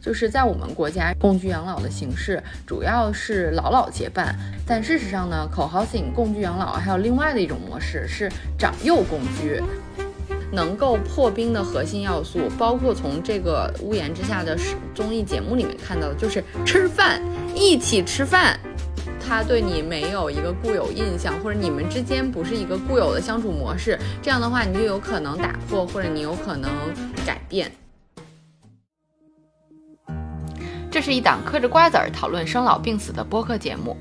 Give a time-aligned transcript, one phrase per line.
[0.00, 4.36] 就是在我们国家，共居养老的形式主要是老老结伴，
[4.66, 9.62] 但事实上呢，co-housing 共居养老还有另外的一种模式是长幼共居。
[10.52, 14.56] 能够破冰的核心要素，包括从这个屋檐之下的
[14.94, 17.20] 综艺节目里面看到的，就是吃饭，
[17.52, 18.58] 一起吃饭。
[19.20, 26.70] 他对你没有一个固有印象，或者你们之间不是一个固有的相处模式，这样的话，你就有可能打破，或者你有可能
[27.26, 27.68] 改变。
[30.96, 33.94] 这是一档嗑着瓜子儿讨论生老病死的播客节目，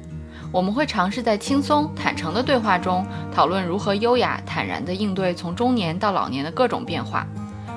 [0.50, 7.28] 我们会尝试在轻松坦诚的对话中讨论如何优雅坦然地应对从中年到老年的各种变化，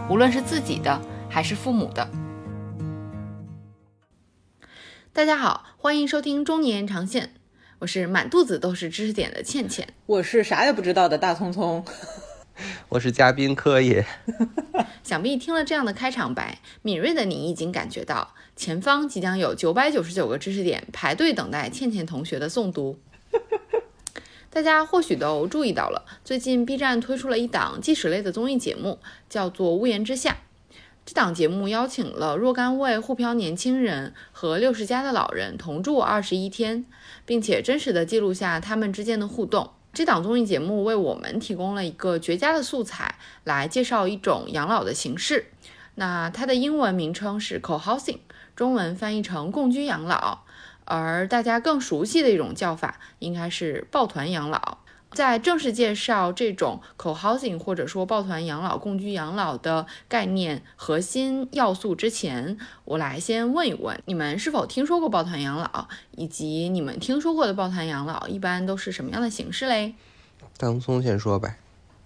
[0.09, 2.09] 无论是自己的还是父母的。
[5.12, 7.33] 大家好，欢迎收听中年延长线，
[7.81, 11.85] 我是满肚子都是知识点的倩倩，我是啥也不知道的大聪聪。
[12.89, 14.05] 我是嘉宾柯野。
[15.05, 22.98] 想必听了这样的开场白，敏锐的你已经感觉到前方即将有九百九十九个知识点排队等待倩倩同学的诵读。
[24.51, 28.98] 大家或许都注意到了，最近 B 站推出了一档纪实类的综艺节目，
[29.31, 30.33] 叫做《屋檐之下》。
[31.06, 36.84] 这档节目邀请了若干位沪漂年轻人和六十加的老人同住二十一天，
[37.25, 39.70] 并且真实的记录下他们之间的互动。
[39.92, 43.14] 这档综艺节目为我们提供了一个绝佳的素材，
[43.45, 45.47] 来介绍一种养老的形式。
[45.95, 48.19] 那它的英文名称是 co-housing，
[48.59, 50.41] 中文翻译成共居养老，
[50.84, 54.78] 而大家更熟悉的一种叫法应该是抱团养老。
[55.12, 65.86] 在正式介绍这种 co-housing 或者说抱团养老、共居养老的概念核心要素之前，我来先问一问你们是否听说过抱团养老，
[66.17, 69.95] 以及你们听说过的抱团养老一般都是什么样的形式嘞？
[70.59, 71.59] 张松先说呗。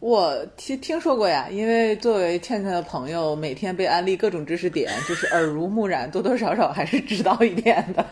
[0.03, 8.05] 我听听说过呀，因为作为倩倩的朋友，每天被安利各种知识点， 就是耳濡目染，多多少少还是知道一点的。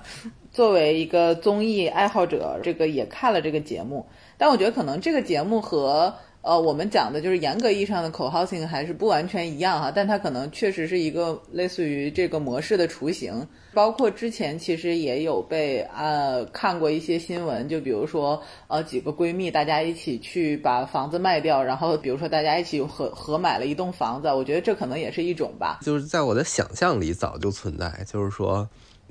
[0.52, 4.04] 作为一个综艺爱好者，这个也看了这个节目。
[4.36, 6.14] 但我觉得可能这个节目和
[6.48, 13.46] 呃我们讲的就是严格意义上的口号性还是不完全一样哈，但它可能确实是一个类似于这个模式的雏形。
[13.74, 25.80] 包括之前其实也有被呃看过一些新闻，就比如说呃几个闺蜜大家一起去把房子卖掉，然后比如说大家一起合合买了一栋房子，我觉得这可能也是一种吧。
[25.82, 28.66] 就是在我的想象里早就存在，就是说。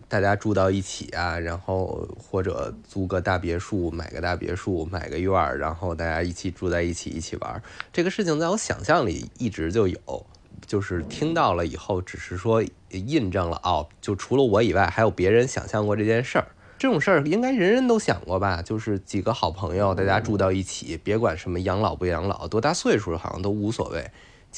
[0.10, 7.62] 大家住到一起啊，然后或者租个大别墅，买个大别墅，买个院儿，然后大家一起住在一起，一起玩儿。
[7.92, 10.26] 这个事情在我想象里一直就有，
[10.66, 16.48] 就是听到了以后，只是说印证了哦，就除了我以外，还有别人想象过这件事儿。
[16.80, 18.62] 这种事儿应该人人都想过吧？
[18.62, 24.10] 就是几个好朋友，大家住到一起，别管什么养老不养老，多大岁数好像都无所谓。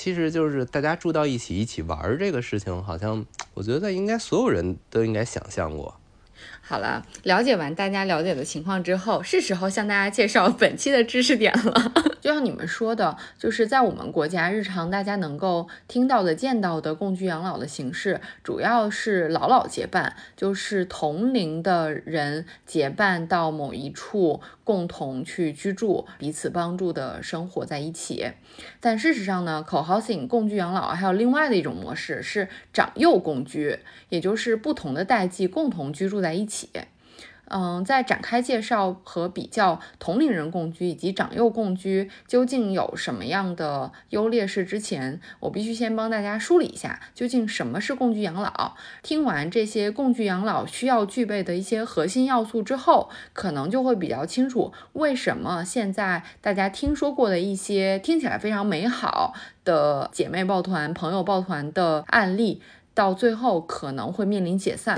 [0.02, 5.94] 其实就是大家住到一起，一起玩这个事情，好像我觉得应该所有人都应该想象过。
[6.62, 11.92] 好了，了解完大家了解的情况之后，是时候向大家介绍本期的知识点了。
[12.22, 24.40] 就像你们说的，就是在我们国家日常大家能够听到的、见到的共居养老的形式，主要是老老结伴，就是同龄的人结伴到某一处，
[24.70, 28.34] 共同去居住，彼此帮助的生活在一起。
[28.80, 33.80] 但事实上呢，co-housing 共居养老还有另外的一种模式是长幼共居，
[34.10, 36.70] 也就是不同的代际共同居住在一起。
[37.50, 48.76] 嗯，在展开介绍和比较同龄人共居以及长幼共居究竟有什么样的优劣势之前，我必须先帮大家梳理一下，究竟什么是共居养老。
[49.04, 59.34] 听完这些共居养老需要具备的一些核心要素之后，可能就会比较清楚为什么现在大家听说过的一些听起来非常美好
[59.66, 62.62] 的姐妹抱团、朋友抱团的案例，
[62.94, 64.98] 到最后可能会面临解散。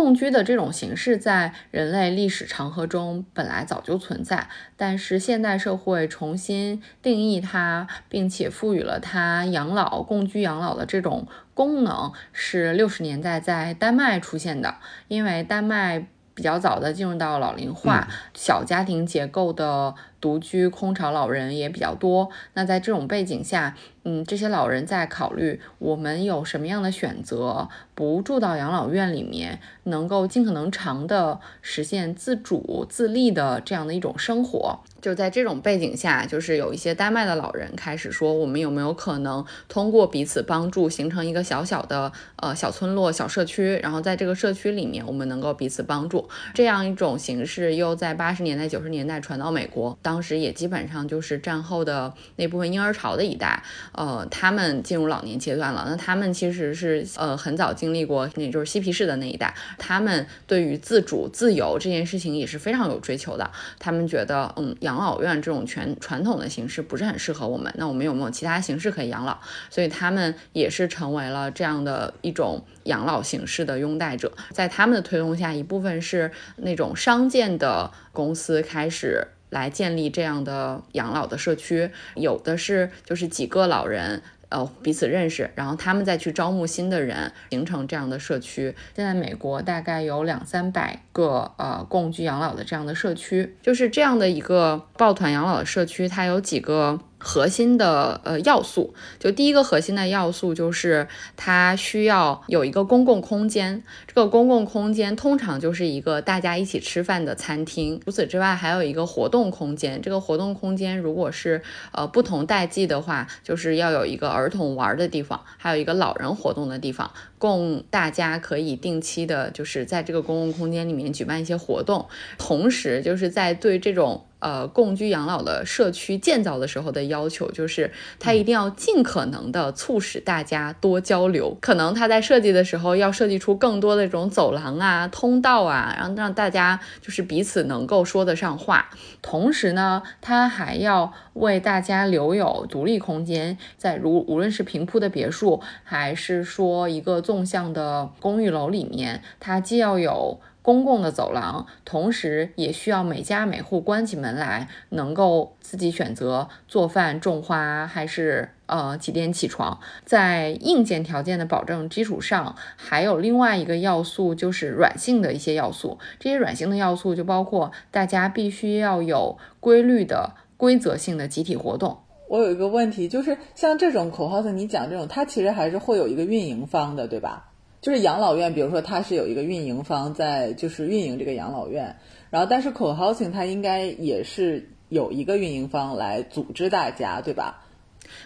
[0.00, 14.76] 共居的这种形式在人类历史长河中本来早就存在，但是现代社会重新定义它，并且赋予了它养老、共居养老的这种功能，是六十年代在丹麦出现的。
[15.08, 16.06] 因为丹麦
[16.40, 19.94] 比较早的进入到老龄化、小家庭结构的。
[20.20, 34.80] 独居空巢老人也比较多，那在这种背景下，嗯，这些老人在考虑我们有什么样的选择，不住到养老院里面，能够尽可能长的实现自主自立的这样的一种生活。
[35.00, 46.28] 就在这种背景下，就是有一些丹麦的老人开始说，我们有没有可能通过彼此帮助，形成一个小小的呃小村落、小社区，然后在这个社区里面，我们能够彼此帮助。
[46.54, 49.98] 这样一种形式又在八十年代、九十年代传到美国。
[50.02, 53.62] 当时也基本上就是战后的那部分婴儿潮的一代，
[53.92, 55.86] 呃，他们进入老年阶段了。
[55.88, 63.50] 那他们其实是呃很早经历过，那就是嬉皮士的那一代，他们对于自主、自由这件事情也是非常有追求的。
[63.78, 69.38] 他们觉得，嗯，养老院这种全传统的形式不是很适合我们，那我们有没有其他形式可以养老？
[69.70, 74.32] 所以他们也是成为了这样的一种养老形式的拥戴者。
[74.50, 84.20] 在他们的推动下，一部分是那种商建的公司开始来建立这样的养老的社区，有的是就是几个老人。
[84.50, 88.74] 呃，彼此认识，然后他们再去招募新的人，形成这样的社区。
[88.94, 97.00] 现在美国大概有两三百个呃共居养老的这样的社区，就是这样的一个抱团养老的社区，它有几个。
[97.22, 101.06] 核心的呃要素，就第一个核心的要素就是
[101.36, 103.82] 它需要有一个公共空间，
[104.12, 108.00] 这个公共空间通常就是一个大家一起吃饭的餐厅。
[108.04, 111.62] 除此之外，还有一个活动空间，这个活动空间如果是
[111.92, 117.08] 呃不同代际的话，就是要有一个儿童玩的地方，还有一个老人活动的地方，
[117.38, 124.24] 供大家可以定期的，就是在这个公共空间里面举办一些活动，同时就是在对这种。
[124.40, 131.54] 呃，共居养老的社区建造的时候的要求就是，它一定要尽可能的促使大家多交流。
[131.60, 138.90] 可能他在设计的时候要设计出更多的这种走廊啊、通道啊，然后让大家就是彼此能够说得上话。
[139.22, 150.40] 同时呢，它还要为大家留有独立空间，在如无论是平铺的别墅，还是说一个纵向的公寓楼里面，它既要有。
[150.62, 159.80] 公共的走廊，同时也需要每家每户关起门来，能够自己选择做饭、种花，还是呃几点起床。
[160.04, 165.98] 在硬件条件的保证基础上，还有另外一个要素，就是软性的一些要素。
[166.18, 171.98] 这些软性的要素就包括大家必须要有规律的、规则性的集体活动。
[172.28, 177.49] 我有一个问题，就是像这种口号的，你讲这种，它其实还是会有一个运营方的，对吧？
[177.80, 181.96] 就是养老院，比如说它是有一个运营方在，就是运营这个养老院，
[182.30, 187.64] 然后但是 co-housing 它应该也是有一个运营方来组织大家，对吧？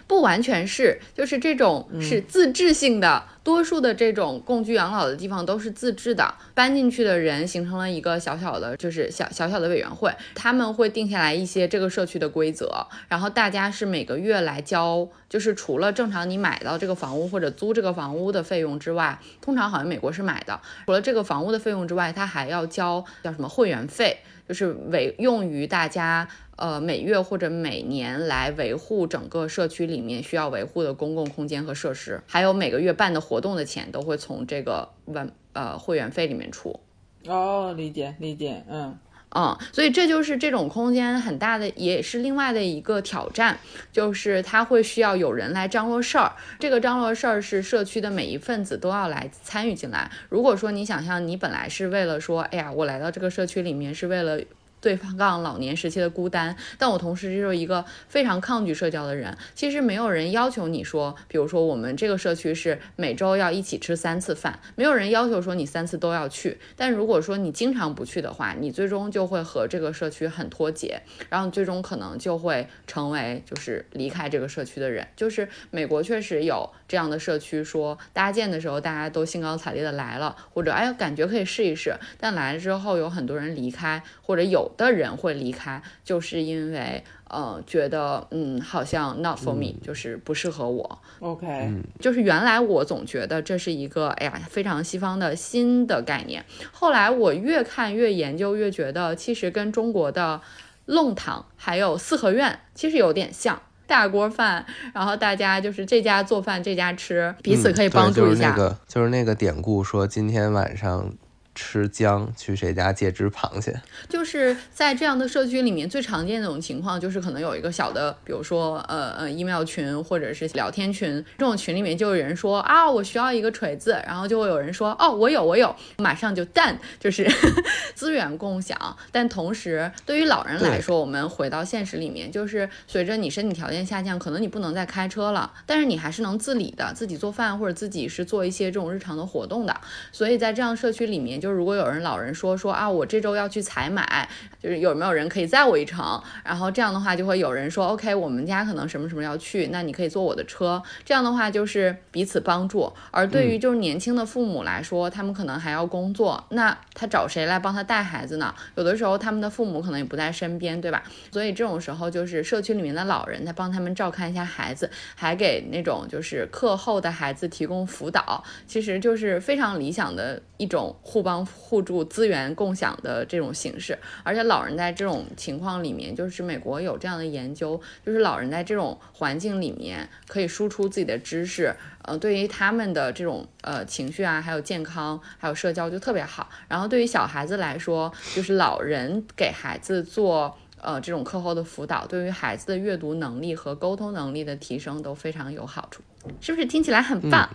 [0.07, 3.23] 不完全是，就是这种是自治性的。
[3.45, 26.27] 多数的这种共居养老的地方都是自治的，搬进去的人形成了一个小小的，就是小小小的委员会，他们会定下来一些这个社区的规则，然后大家是每个月来交，就是除了正常你买到这个房屋或者租这个房屋的费用之外，通常好像美国是买的，除了这个房屋的费用之外，他还要交叫什么会员费，就是为用于大家。
[26.57, 36.79] 呃，每月或者每年来维护整个社区里面需要维护的公共空间和设施，还有每个月办的活动的钱都会从这个万呃会员费里面出。
[37.27, 38.97] 哦，理解理解，嗯
[39.35, 43.59] 嗯，所以这就是这种空间很大的，也是另外的一个挑战，
[43.91, 46.31] 就是它会需要有人来张罗事儿。
[46.57, 50.09] 这个张罗事儿是社区的每一份子都要来参与进来。
[50.29, 54.39] 如果说你想象你本来是为了说，哎呀，我来到这个社区里面是为了。
[54.85, 59.35] 对抗老年时期的孤单，但我同时就是一个非常抗拒社交的人。
[59.55, 66.59] 其实没有人要求你说，比如说我们这个社区是每周要一起吃三次饭，没有人要求说你三次都要去。
[66.75, 75.07] 但如果说你经常不去的话，你最终就会和这个社区很脱节，然后最终可能就会成为就是离开这个社区的人。
[75.15, 84.65] 就是美国确实有这样的社区，说搭建的时候大家都兴高采烈的来了，或者哎感觉可以试一试，但来了之后有很多人离开，或者有。
[84.77, 90.99] 的人会离开，就是因为呃觉得嗯好像 not for me，就是不适合我。
[91.19, 96.43] OK，就是原来我总觉得这是一个哎呀非常西方的新的概念，
[96.73, 100.41] 后来我越看越研究越觉得其实跟中国的
[100.87, 108.35] 弄堂还有四合院其实有点像，大锅饭，然后大家就是这家做饭这家吃，彼此可以帮助一下。
[108.35, 111.11] 就是那个就是那个典故说今天晚上。
[111.55, 113.81] 吃姜去谁家借只螃蟹？
[114.09, 127.25] 就是在这样的社区里面，最常见的一种情况就是可能有一个小的，比如说呃呃 email 群或者是聊天群，这种群里面就有人说啊，我需要一个锤子，然后就会有人说哦，我有我有，马上就弹，就是
[127.95, 128.77] 资源共享。
[129.13, 139.73] 但同时，对于老人来说，我们回到现实里面，就是随着你身体条件下降，可能你不能再开车了，但是你还是能自理的，自己做饭或者自己是做一些这种日常的活动的。
[140.11, 141.39] 所以在这样社区里面。
[141.45, 144.27] 就是如果有人老人说说啊，我这周要去采买，
[144.59, 146.19] 就是有没有人可以载我一程？
[146.43, 150.81] 然后这样的话就会有人说，OK，我们家可能什么什么要去，那你可以坐我的车。
[151.03, 152.91] 这样的话就是彼此帮助。
[153.11, 158.51] 而对于就是年轻的父母来说，他们可能还要工作，那他找谁来帮他带孩子呢？
[158.73, 161.03] 有的时候他们的父母可能也不在身边，对吧？
[161.31, 173.97] 所以这种时候就是社区里面的老人，在帮他们照看一下孩子，还给那种就是课后的孩子提供辅导，其实就是非常理想的一种互帮互助、资源共享的这种形式。
[174.23, 186.47] 而且老人在这种情况里面，就是美国有这样的研究，就是老人在这种环境里面可以输出自己的知识，呃，对于他们的这种呃情绪啊，还有健康，还有社交就特别好。
[186.67, 190.55] 然后对于小孩子来说，就是老人给孩子做。
[190.81, 196.03] 呃，这种课后的辅导对于孩子的阅读能力和沟通能力的提升都非常有好处，
[196.39, 197.49] 是不是听起来很棒？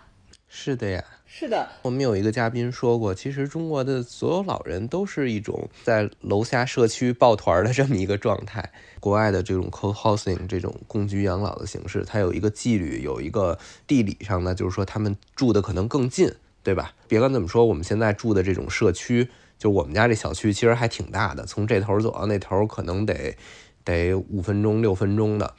[0.48, 1.68] 是的呀，是的。
[1.82, 8.72] 我们有一个嘉宾说过，其实中国的所有老人都是一种在楼下社区抱团的这么一个状态。
[8.98, 13.56] 国外的这种 co-housing 这种共居养老的形式，它有一个纪律，有一个
[13.86, 16.34] 地理上呢，就是说他们住的可能更近，
[16.64, 16.94] 对吧？
[17.06, 19.28] 别管怎么说，我们现在住的这种社区。
[19.56, 23.36] 就我们家这小区其实还挺大的，从这头走到那头可能得
[23.84, 25.54] 得五分钟六分钟的。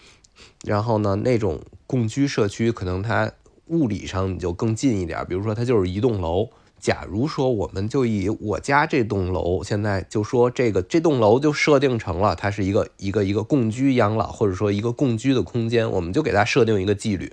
[0.66, 3.32] 然后呢，那种共居社区可能它
[3.72, 6.48] 物理上你就更近一点，比如说它就是一栋楼。
[6.78, 17.32] 假如说我们就以我家这栋楼，现在就说这个这栋楼就设定成了它是一个一个一个共居养老，或者说一个共居的空间，我们就给它设定一个纪律，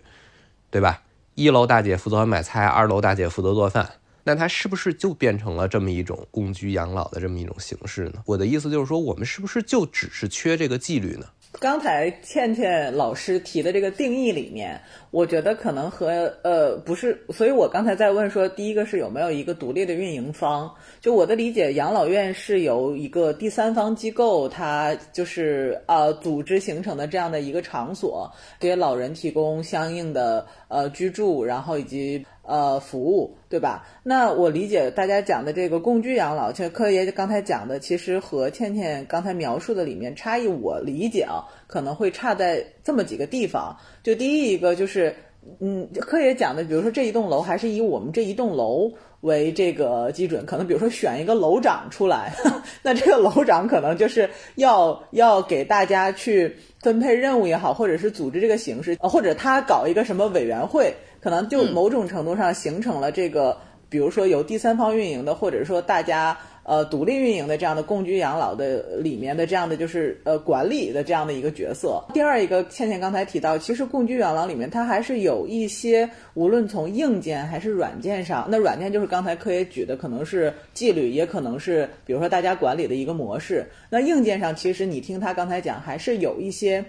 [0.71, 1.03] 对吧？
[1.35, 3.93] 一楼大姐负责买菜，二楼大姐负责做饭。
[4.25, 8.23] 那它是不是就变成了这么一种共居养老的这么一种形式呢？
[8.27, 11.25] 我的意思就是说，我们是不是就只是缺这个纪律呢？
[11.61, 20.71] 刚才倩倩老师提的这个定义里面，我觉得可能和呃不是，所以我刚才在问说，第一个是有没有一个独立的运营方？
[21.01, 32.25] 就我的理解，养老院是由一个第三方机构，它就是呃组织形成的这样的一个场所，给老人提供相应的呃居住，然后以及。
[32.49, 33.87] 呃，服务对吧？
[34.03, 43.77] 那我理解大家讲的这个共居养老，其实柯爷刚才讲的，其实和倩倩刚才描述的里面差异，我理解啊，可能会差在这么几个地方。
[44.03, 45.15] 就第一一个就是，
[45.61, 48.91] 嗯，柯爷讲的，比如说这一栋楼还是以我们这一栋楼
[49.21, 52.33] 为这个基准，可能比如说选一个楼长出来，
[52.83, 60.95] 那这个楼长可能就是要要给大家去分配任务也好，或者是组织这个形式，或者他搞一个什么委员会。
[61.21, 63.57] 可能就某种程度上形成了这个，
[63.89, 72.05] 比如说由第三方运营的，或者说大家呃独立运营的这样的共居养老的里面的这样的就是呃管理的这样的一个角色。
[72.13, 83.67] 第二一个，倩倩刚才提到，其实共居养老里面它还是有一些，无论从硬件还是软件上，那软件就是刚才科也举的，可能是纪律，也可能是比如说大家管理的一个模式。
[83.91, 86.85] 那硬件上，其实你听他刚才讲，还是有一些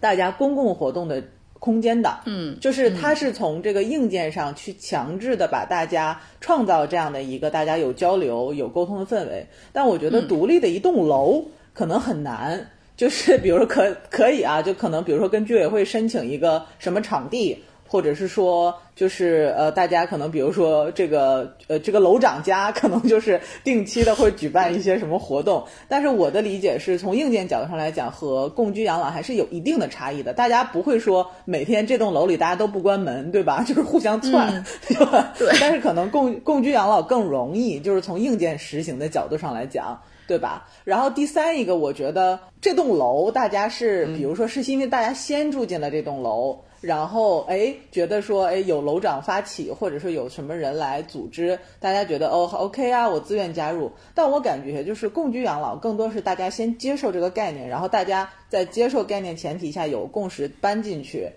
[0.00, 1.22] 大家公共活动的。
[1.60, 9.46] 空间的，嗯，就是它是从这个硬件上去强制的把大家创造这样的一个大家有交流、有沟通的氛围。
[9.72, 17.62] 但我觉得独立的一栋楼可能很难，就是比如说可可以啊，就可能比如说跟居委会申请一个什么场地。
[17.90, 25.64] 或者是说，就是呃，大家可能比如说这个呃，这个楼长家可能就是定期的会举办一些什么活动。
[25.88, 30.32] 但是我的理解是从硬件角度上来讲，和共居养老还是有一定的差异的。
[30.32, 33.60] 大家不会说每天这栋楼里大家都不关门，对吧？
[33.66, 35.34] 就是互相窜，对吧？
[35.36, 35.48] 对。
[35.60, 40.68] 但是可能共共居养老更容易，就是从硬件实行的角度上来讲，对吧？
[40.84, 46.56] 然后第三一个，我觉得这栋楼大家是，比如说是因为大家先住进了这栋楼。
[46.80, 53.90] 然后哎，觉得说哎，有楼长发起，或者说有什么人来组织，大家觉得哦，OK 啊，我自愿加入。
[54.14, 61.28] 但我感觉就是共居养老更多是大家先接受这个概念，然后大家在接受概念前提下有共识搬进去，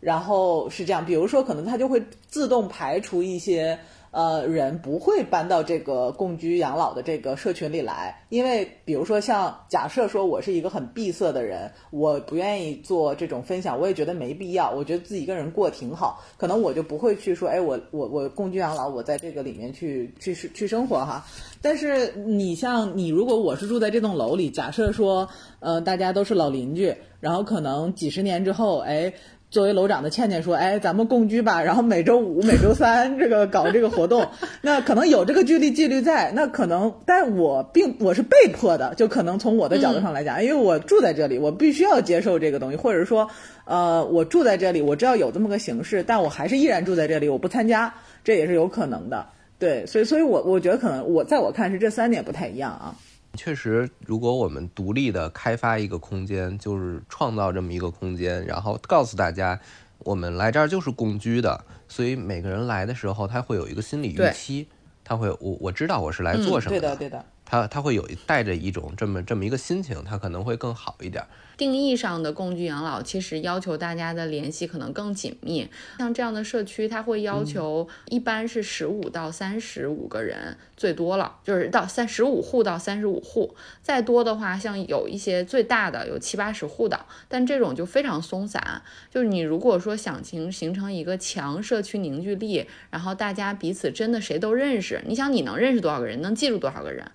[0.00, 1.04] 然后是这样。
[1.04, 3.78] 比如说，可能他就会自动排除一些。
[4.12, 21.24] 呃，人不会搬到这个共居养老的这个社群里来，因为比如说像假设说我是一个很闭塞的人，我不愿意做这种分享，我也觉得没必要，我觉得自己一个人过挺好，可能我就不会去说，哎，我我我共居养老，我在这个里面去去去生活哈。
[21.62, 25.26] 但是你像你，如果我是住在这栋楼里，假设说，
[25.60, 29.10] 呃，大家都是老邻居，然后可能几十年之后，哎。
[29.52, 34.26] 作为楼长的倩倩说：“哎，咱们共居吧，然后每周五、每周三这个搞这个活动，
[34.62, 43.28] 那可能有这个纪律纪律在，那可能，但我并我是被迫的，就可能从我的角度上来讲，因为我住在这里，我必须要接受这个东西，或者说，
[43.66, 47.92] 呃，我住在这里，我知道有这么个形式，但我还是依然住在这里，我不参加，
[48.24, 49.26] 这也是有可能的。”
[49.60, 52.96] 对，所以所以我我觉得可能我在我看是这三点不太一样啊。
[53.34, 59.58] 确实，如果我们独立的开发一个空间，就是创造这么一个空间，然后告诉大家，
[59.98, 64.68] 我们来这儿就是共居的，所以每个人来的时候，他会有一个心理预期，
[65.02, 71.24] 他会我我知道我是来做什么的，对的对的，他他会有带着一种这么这么一个心情，他可能会更好一点。
[71.62, 75.68] 定义上的共居养老，其实要求大家的联系可能更紧密。
[75.98, 83.54] 像这样的社区，它会要求一般是十五到三十五个人，最多了就是到三十五户到三十五户。
[83.80, 88.82] 再多的话，像有一些最大的有七八十户的，但这种就非常松散。
[89.08, 97.08] 就是你如果说想形形成一个强社区凝聚力，然后大家彼此真的谁都认识，你想你能认识多少个人，能记住多少个人？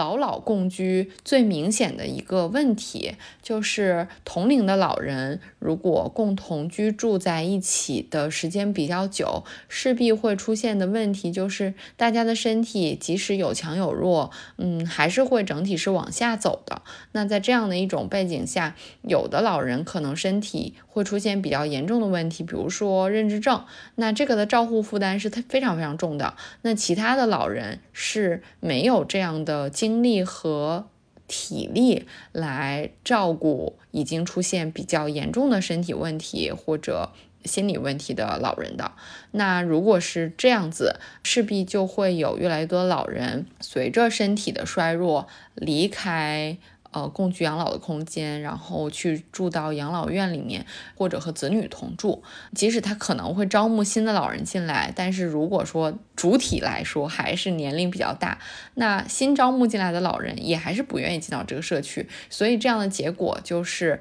[0.00, 16.80] 老老共居最明显的一个问题就是同龄的老人如果共同居住在一起的时间比较久，势必会出现的问题就是大家的身体即使有强有弱，嗯，还是会整体是往下走的。
[17.12, 23.66] 那在这样的一种背景下，有的老人可能身体会出现比较严重的问题，比如说认知症，
[23.96, 26.32] 那这个的照护负担是非常非常重的。
[26.62, 29.89] 那其他的老人是没有这样的经。
[29.90, 30.88] 精力和
[31.26, 37.10] 体力来照顾已经出现比较严重的身体问题或者
[37.44, 38.92] 心理问题的老人的，
[39.32, 46.56] 那如果是这样子，势必就会有越来越多老人随着身体的衰弱离开。
[46.92, 50.66] 呃，共居养老的空间，然后去住到养老院里面，
[50.96, 52.22] 或者和子女同住。
[52.54, 58.38] 即使他可能会招募新的老人进来，但是如果说主体来说还是年龄比较大，
[58.74, 62.08] 那新招募进来的老人也还是不愿意进到这个社区。
[62.28, 64.00] 所以这样的结果就是，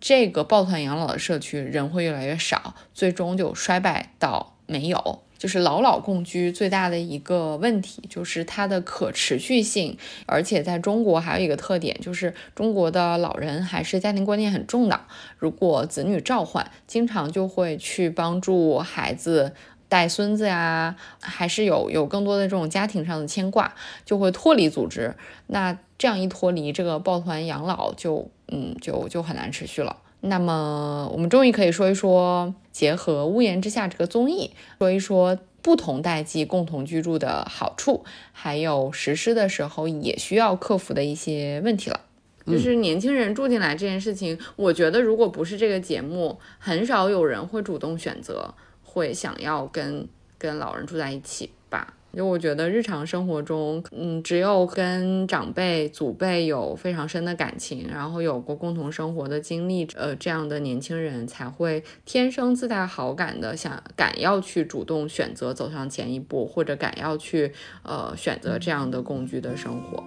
[0.00, 5.22] 这个抱团养老的社区人会越来越少，最终就衰败到没有。
[5.38, 15.00] 就是老老共居最大的一个问题，就是它的可持续性，而且在中国还有一个特点，就是中国的老人还是家庭观念很重的。
[15.38, 19.54] 如果子女召唤，经常就会去帮助孩子
[19.88, 23.72] 带孙子呀，还是有有更多的这种家庭上的牵挂，
[24.04, 25.14] 就会脱离组织。
[25.46, 29.96] 那这样一脱离，这个抱团养老就嗯就就很难持续了。
[30.20, 42.00] 那么，我们终于可以说一说结合《屋檐之下》这个综艺，说一说不同代际共同居住的好处，还有实施的时候也需要克服的一些问题了。
[42.46, 51.94] 就是年轻人住进来这件事情，我觉得如果不是这个节目，很少有人会主动选择，会想要跟跟老人住在一起吧。
[52.16, 67.52] 就我觉得日常生活中，嗯，只有跟长辈、祖辈有非常深的感情，然后有过共同生活的经历，呃，这样的年轻人才会天生自带好感的，想敢要去主动选择走上前一步，或者敢要去
[67.84, 70.02] 呃选择这样的共居的生活。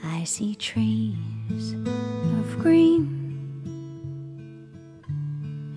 [0.00, 1.16] I see trees
[1.84, 3.17] of green.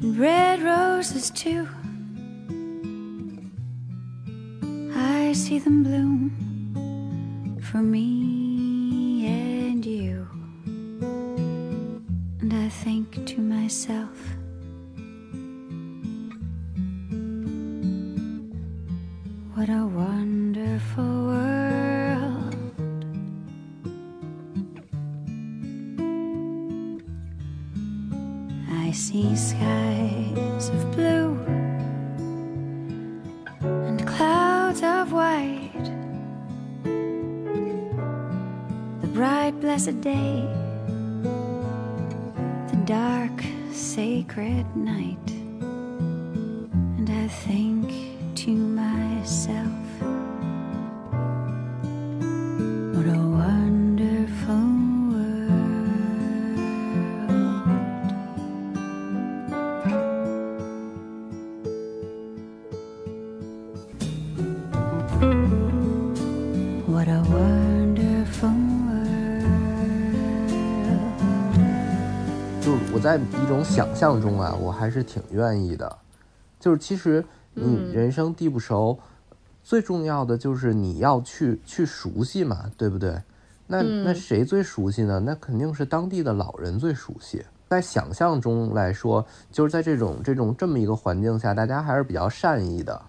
[0.01, 1.67] And red roses too.
[4.95, 10.27] I see them bloom for me and you.
[12.41, 14.17] And I think to myself,
[19.53, 20.30] what a wonderful
[73.51, 75.97] 种想象中啊，我还是挺愿意的。
[76.59, 78.97] 就是其实你人生地不熟，
[79.61, 83.21] 最重要的就是你要去去熟悉嘛，对不对？
[83.67, 85.19] 那那谁最熟悉呢？
[85.19, 87.43] 那肯定是当地的老人最熟悉。
[87.69, 93.01] 在想象中来说，就是在这种这种这么一个环境下，大家还是比较善意的，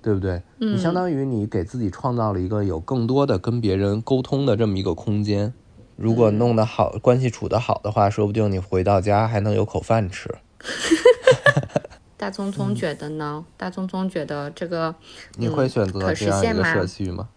[0.00, 0.40] 对不对？
[0.58, 5.52] 你相当于你给自己创造了一个有更多的跟别人沟通的这么一个空间。
[5.96, 10.34] 如果弄得好，关系处得好的话，说不定你回到家还能有口饭吃。
[12.18, 13.44] 大聪聪觉得呢？
[13.56, 14.94] 大聪聪觉得这个
[15.36, 17.28] 你会选择这样一个社区吗？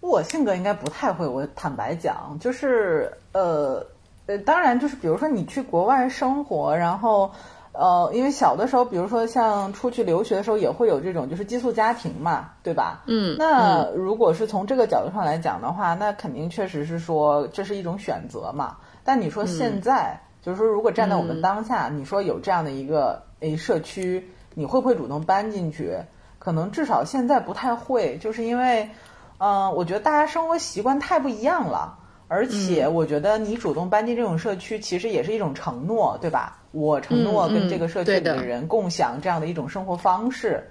[0.00, 3.86] 我性格应该不太会，我坦白讲，就是呃
[4.26, 7.30] 呃，当然就是比如说你去国外生活，然后
[7.72, 13.02] 呃，因为小的时候，比如说像出去留学的时候，也会有这种就是寄宿家庭嘛，对吧？
[13.06, 18.76] 嗯，那如果是从这个角度上来讲的话，那肯定确实是说这是一种选择嘛。
[19.02, 20.20] 但你说现在。
[20.44, 25.96] 就是说，如果站在我们当下，你说有这样的一个诶社区，你会不会主动搬进去？
[26.40, 28.90] 可能至少现在不太会，就是因为，
[29.38, 31.96] 嗯，我觉得大家生活习惯太不一样了，
[32.32, 36.58] 而且我觉得你主动搬进这种社区，其实也是一种承诺，对吧？
[36.72, 40.66] 我承诺跟这个社区里的人共享这样的一种生活方式，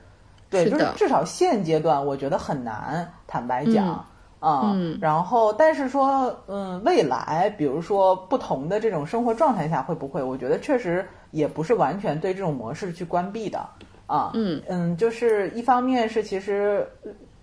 [0.49, 4.03] 对，就是至少现阶段，我觉得很难，坦白讲。
[4.39, 10.23] 啊，然后，但是说，嗯，未来，比如说不同的这种生活状态下，会不会？
[10.23, 13.59] 我觉得确实也不是完全对这种模式去关闭的，
[14.07, 16.87] 啊，嗯嗯，就是一方面是其实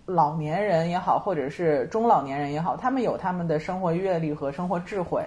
[0.09, 5.23] 老年人也好，或者是中老年人也好，他们有他们的生活阅历和生活智慧，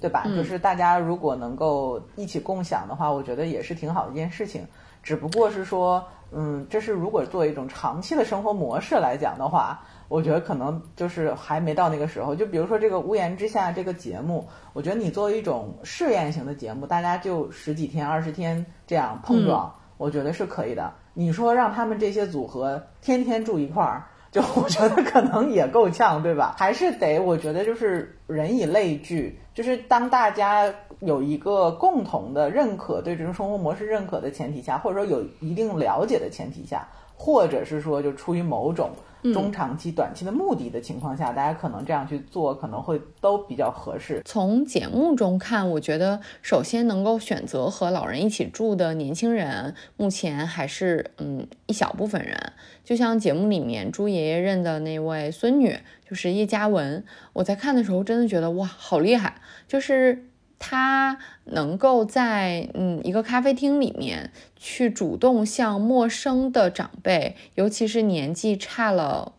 [0.00, 0.24] 对吧？
[0.36, 4.66] 就是大家如果能够一起共享的话，我觉得也是挺好的一件事情。
[5.02, 9.80] 只不过是说，嗯，这是如果做一种长期的生活模式来讲的话。
[10.06, 12.36] 我觉得可能就是还没到那个时候。
[12.36, 20.92] 就比如说这个《屋檐之下》这个节目，我觉得你作为一种试验型的节目，大家就十几天、二十天这样碰撞，我觉得是可以的。
[21.14, 26.56] 你说让他们这些组合天天住一块儿，就我觉得可能也够呛，对吧？
[26.58, 38.90] 还是得我觉得就是人以类聚，就是当大家有一个共同的认可，对这种生活模式认可的前提下，或者说有一定了解的前提下，或者是说就出于某种。
[39.32, 44.20] 中长期、短期的目的的情况下，大家可能这样去做，可能会都比较合适。
[44.24, 52.36] 从节目中看，我觉得首先能够选择和老人一起住的年轻人，目前还是嗯一小部分人。
[52.84, 60.26] 就像节目里面朱爷爷认的那位孙女，就是叶嘉文，我在看的时候真的觉得哇，好厉害，就是。
[60.66, 69.34] 他能够在嗯一个咖啡厅里面去主动向陌生的长辈，尤其是年纪差了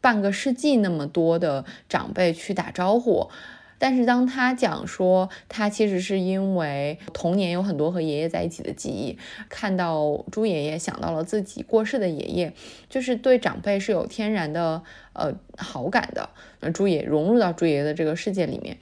[0.00, 3.30] 半个世纪那么多的长辈去打招呼。
[3.78, 9.16] 但是当他讲说他其实是因为童年有很多和爷爷在一起的记忆，
[9.48, 12.52] 看到朱爷爷想到了自己过世的爷爷，
[12.88, 14.82] 就是对长辈是有天然的
[15.12, 16.30] 呃好感的。
[16.60, 18.78] 那朱爷融入到朱爷爷的这个世界里面。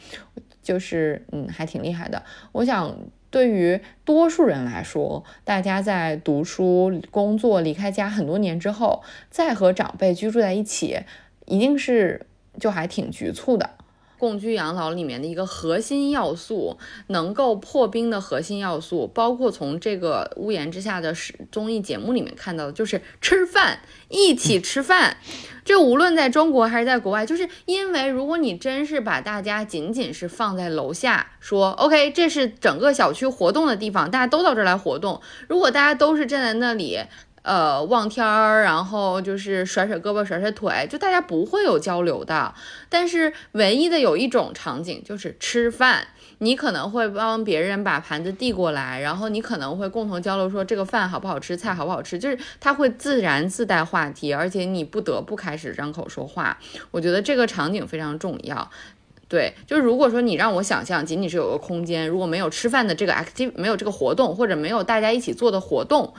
[0.63, 2.23] 就是嗯，还挺厉害的。
[2.53, 2.97] 我想，
[3.31, 11.01] 对于多数人来说，大家在读书、工作、离开家很多年之后，再和长辈居住在一起，
[11.47, 12.27] 一定是
[12.61, 13.71] 就还挺局促的。
[14.23, 21.13] 共居养老里面的一个核心要素，能够破冰的核心要素，包括从这个屋檐之下的
[21.51, 25.17] 综艺节目里面看到的，就是吃饭，一起吃饭。
[25.65, 35.21] 这无论在中国还是在国外，就是因为如果你真是把大家仅仅是放在楼下说，OK，这是整个小区活动的地方，大家都到这儿来活动。
[35.49, 37.01] 如果大家都是站在那里。
[37.43, 42.55] 呃，望天儿，然后就是甩甩胳膊，甩甩腿，就大家不会有交流的。
[42.89, 46.07] 但是唯一的有一种场景就是吃饭，
[46.39, 56.57] 你可能会帮别人把盘子递过来，然后你可能会共同交流说这个饭好不好吃，菜好不好吃，就是它会自然自带话题，而且你不得不开始张口说话。
[56.93, 58.71] 我觉得这个场景非常重要。
[59.29, 66.13] 对，就如果说你让我想象，仅仅是有个空间，如果没有吃饭的这个 active，没有这个活动，或者没有大家一起做的活动。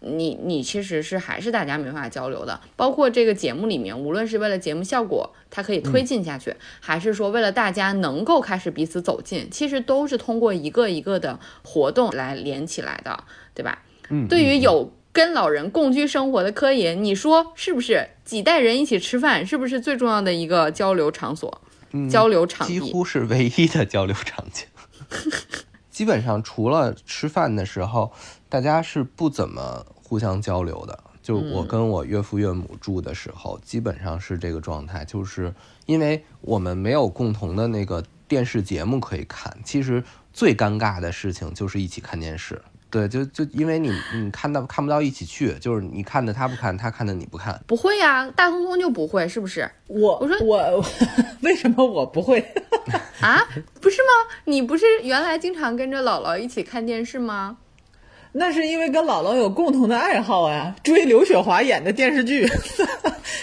[0.00, 13.82] 你你其实是还是大家没法交流的，包括这个节目里面，无论是为了节目效果，它可以推进下去，还是说为了大家能够开始彼此走近，其实都是通过一个一个的活动来连起来的，对吧？
[14.08, 18.08] 嗯，对于有跟老人共居生活的科研，你说是不是？
[18.24, 21.60] 几代人一起吃饭，是不是最重要的一个交流场所？
[22.08, 24.66] 交流场几乎是唯一的交流场景。
[26.00, 28.10] 基本上除了吃饭的时候。
[28.48, 35.54] 大家是不怎么互相交流的，就我跟我岳父岳母住的时候，基本上是这个状态，就是
[35.86, 39.56] 因为我们没有共同的那个电视节目可以看。
[39.62, 42.60] 其实最尴尬的事情就是一起看电视，
[42.90, 47.58] 对，就就因为你你看到看不到一起去，就是你看的他不看，他看的你不看。
[47.66, 49.70] 不会呀，大聪聪就不会，是不是？
[49.86, 50.84] 我我说我
[51.42, 52.40] 为什么我不会
[53.20, 53.46] 啊？
[53.80, 54.08] 不是吗？
[54.44, 57.58] 你不是原来经常跟着姥姥一起看电视吗？
[58.32, 62.46] 那是因为跟姥姥有共同的爱好啊，追刘雪华演的电视剧，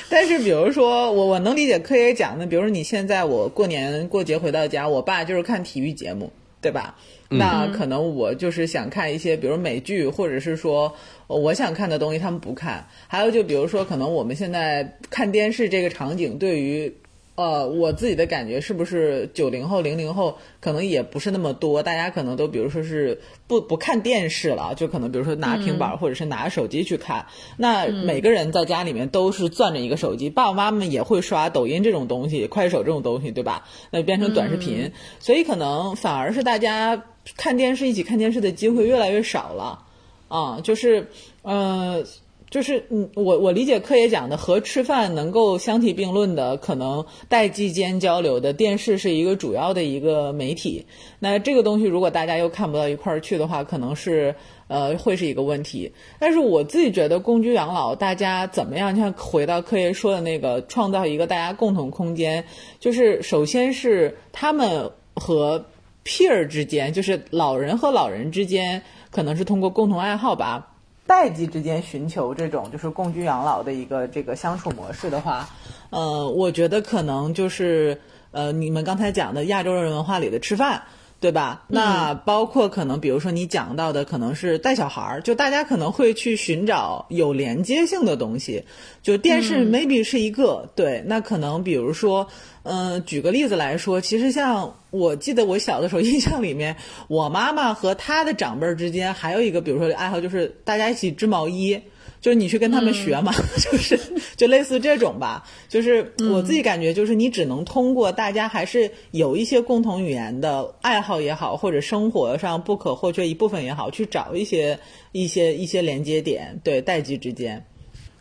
[0.09, 6.95] 但是比如说我我能理解柯爷讲的，比如说你现在我过年过节回到家，我爸就是看体育节目，对吧？
[7.29, 10.93] 那可能我就是想看一些，比如美剧，或者是说
[11.27, 12.87] 我想看的东西，他们不看。
[13.07, 16.93] 还有就比如说，可能我们现在看电视这个场景，对于。
[17.37, 27.27] 呃，我自己的感觉是不是九零后、零零后可能也不是那么多，大家可能都比如说是不不看电视了，就可能比如说拿平板或者是拿手机去看。
[27.55, 33.67] 那每个人在家里面都是攥着一个手机，爸爸妈妈也会刷抖音这种东西、快手这种东西，对吧？
[33.91, 37.03] 那变成短视频，所以可能反而是大家
[37.37, 39.85] 看电视、一起看电视的机会越来越少了。
[40.27, 41.11] 啊，就是
[41.43, 42.03] 呃。
[42.49, 50.85] 就是嗯，我我理解柯爷讲的和吃饭能够相提并论的，可能代际间交流的电视是一个主要的一个媒体。
[51.19, 54.33] 那这个东西如果大家又看不到一块儿去的话，可能是
[54.69, 55.91] 呃会是一个问题。
[56.19, 58.95] 但是我自己觉得共居养老，大家怎么样？
[58.95, 62.45] 像回到柯爷说的那个，创造一个大家共同空间，
[62.79, 65.65] 就是首先是他们和
[66.05, 68.81] peer 之间，就是老人和老人之间，
[69.11, 70.75] 可能是通过共同爱好吧。
[71.07, 75.49] 代际之间寻求这种就是共居养老的一个这个相处模式的话，
[75.89, 80.83] 呃，我觉得可能就是呃，你们刚才讲的亚洲人文化里的吃饭。
[81.19, 81.63] 对吧？
[81.67, 88.65] 那包括可能，比如说你讲到的，可能是带小孩儿，就大家可能会去寻找有连接性的东西。
[89.01, 92.27] 就电视 maybe 是一个对，那可能比如说，
[92.67, 96.75] 嗯，举个例子来说，其实像我记得我小的时候 印象里面，
[97.07, 101.81] 我妈妈和她的长辈儿之间还有一个，比如说爱好就是大家一起织毛衣。
[102.19, 103.97] 就是你去跟他们学嘛， 就是
[104.35, 105.47] 就类似这种吧。
[105.69, 114.79] 就是我自己感觉，就是你只能通过大家还是有一些共同语言的爱好也好，或者生活上不可或缺一部分也好，去找一些
[115.11, 117.63] 一些一些连接点，对代际之间。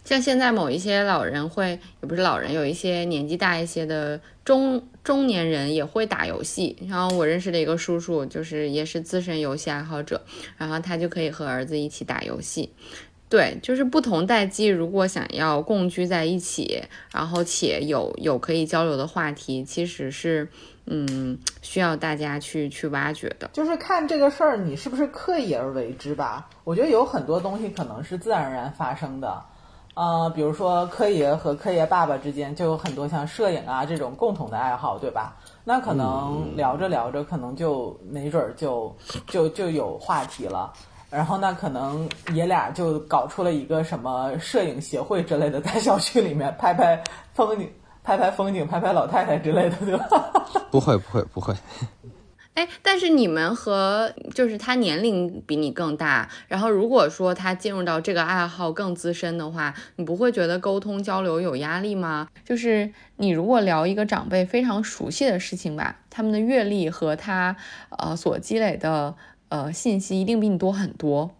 [0.07, 6.77] 像现在某一些老人会，也不是老人，有一些年纪大一些的中中年人也会打游戏。
[6.89, 10.23] 然后我认识的一个叔叔，就是也是资深游戏爱好者，
[10.57, 12.73] 然后他就可以和儿子一起打游戏。
[13.29, 16.81] 对，就是不同代际，如果想要共居在一起，
[17.13, 20.49] 然后且有有可以交流的话题，其实是，
[20.87, 23.51] 嗯，需要大家去去挖掘的。
[23.53, 26.49] 就是看这个事儿，你是不是刻意而为之吧？
[26.63, 29.43] 我觉得有很多东西可能是自然而然发生的，
[29.97, 35.37] 呃，比如说柯爷和柯爷爸爸之间就有很多像摄影啊这种共同的爱好，对吧？
[35.65, 38.95] 那可能聊着聊着，可能就没准儿就
[39.27, 40.71] 就就有话题了。
[41.09, 47.73] 然后那可能爷俩就搞出了一个什么摄影协会之类的，在小区里面拍拍风景、
[48.05, 50.07] 拍拍风景、拍拍老太太之类的，对吧？
[50.71, 51.55] 不会，不会，不会。
[52.57, 62.29] 哎，但是你们和就是他年龄比你更大，然后如果说他进入到这个爱好更资深的话，你不会觉得沟通交流有压力吗？
[62.45, 67.55] 就是你如果聊一个长辈非常熟悉的事情吧，他们的阅历和他
[67.91, 69.15] 呃所积累的。
[69.49, 71.31] 呃，信息一定比你多很多。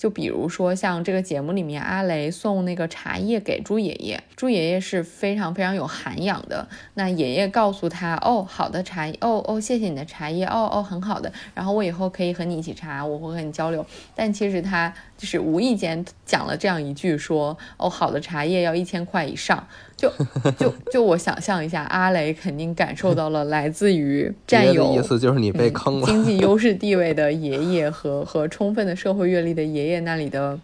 [0.00, 6.66] 就比如说，像这个节目里面，阿雷送那个茶叶给朱爷爷，朱爷爷是非常非常有涵养的。
[6.94, 11.30] 那爷爷告诉他，哦，好的茶叶，哦哦，谢谢你的茶叶，哦哦，很好的。
[11.54, 13.84] 然后我以后可以和你一起茶，我会和你交流。
[14.14, 19.62] 但其实他就是无意间讲了这样一句，说，哦，好的茶叶要一千块以上。
[19.94, 20.10] 就
[20.58, 30.58] 就就我想象一下，阿雷肯定感受到了来自于 占有意思就是你被坑了经济优势地位的爷爷和和充分的社会阅历的爷爷那里的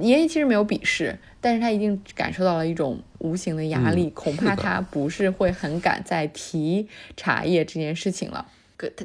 [0.00, 8.44] 爷爷其实没有鄙视，但是他一定感受到了一种无形的压力，恐怕他不是会很敢再提茶叶这件事情了。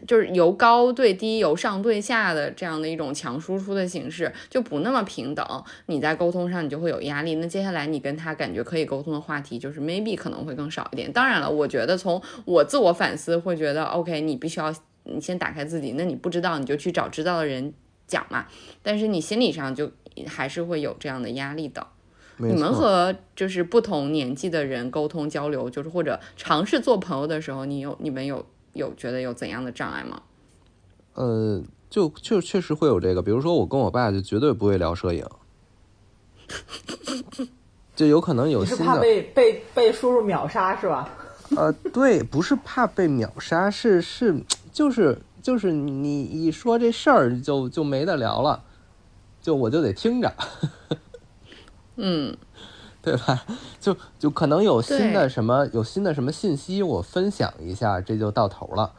[0.07, 5.45] 就是由高对低，由上对下的这样的一种强输出的形式，就不那么平等。
[5.87, 7.35] 你在沟通上你就会有压力。
[7.35, 11.11] 那接下来你跟他感觉可以沟通的话题，就是 maybe 可能会更少一点。
[11.11, 15.93] 当然了，我觉得从我自我反思会觉得，OK，你必须要你先打开自己。
[15.97, 17.73] 那你不知道你就去找知道的人
[18.07, 18.45] 讲嘛。
[18.81, 19.91] 但是你心理上就
[20.27, 21.85] 还是会有这样的压力的。
[22.37, 28.45] 你们和就是不同年纪的人沟通交流，就是或者尝试做朋友的时候，你有你们有。
[28.75, 30.21] 有觉得有怎样的障碍吗？
[31.13, 35.25] 呃，就就确实会有这个，比如说我跟我爸就绝对不会聊摄影，
[37.95, 38.83] 就有可能有新的。
[38.83, 41.09] 是怕被被被叔叔秒杀是吧？
[41.55, 44.35] 呃，对，不是怕被秒杀，是是
[44.73, 48.61] 就是就是你一说这事儿就就没得聊了，
[49.41, 50.33] 就我就得听着。
[51.95, 52.35] 嗯。
[53.05, 53.45] 对吧？
[53.79, 58.91] 就就可能有新的什么，有新的什么信息，我分享一下，这就到头了。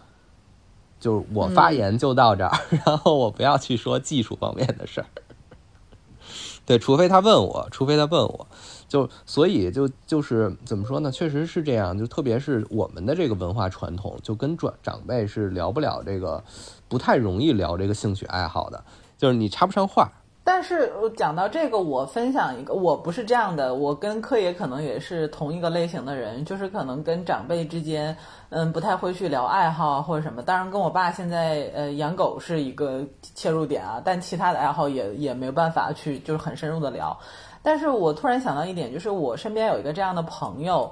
[0.98, 5.06] 就我发言就到这儿， 然后我不要去说技术方面的事儿。
[6.64, 8.46] 对，除非他问我，除非他问我，
[8.88, 11.10] 就所以就就是怎么说呢？
[11.10, 16.42] 确实是这样，就特别是我们的这个文化传统，就跟长长辈是聊不了这个，
[16.88, 18.82] 不太容易聊这个兴趣爱好的，
[19.18, 20.10] 就是你插不上话。
[20.48, 28.16] 但是讲到这个，我分享一个，我不是这样的，我跟柯爷可能也是同一个类型的人，就是可能跟长辈之间，
[28.50, 30.40] 嗯，不太会去聊爱好或者什么。
[30.40, 33.04] 当然，跟我爸现在呃养狗是一个
[33.34, 37.18] 切入点啊，但其他的爱好也也没有办法去就是很深入的聊。
[37.60, 40.88] 但是我突然想到一点，就是我身边有一个这样的朋友，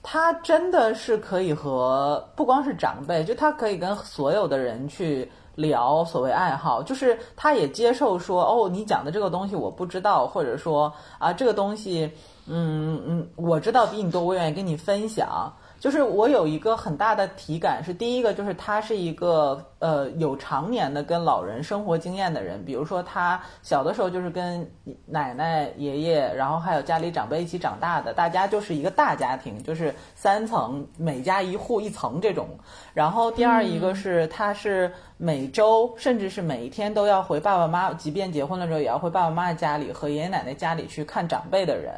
[0.00, 5.28] 他真的是可以和不光是长辈，就他可以跟所有的人去。
[5.54, 12.10] 聊所谓爱好，就是他也接受说，哦，你讲的这个东西我不知道，或者说啊，这个东西，
[12.46, 15.52] 嗯嗯，我知道比你多，我愿意跟你分享。
[15.78, 24.64] 就是我有一个很大的体感，是第一个，就是他是一个呃有常年的跟老人生活经验的人，比如说他小的时候就是跟
[25.06, 32.48] 奶奶、爷爷，然后还有家里长辈一起长大的，大家就是一个大家庭，就是三层，每家一户一层这种。
[32.94, 41.92] 然后第二一个是他是每周甚至是每一天都要回爸爸妈妈，即便结婚了之后也要回爸爸妈妈家里和爷爷奶奶家里去看长辈的人，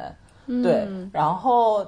[0.47, 1.85] 对，然后。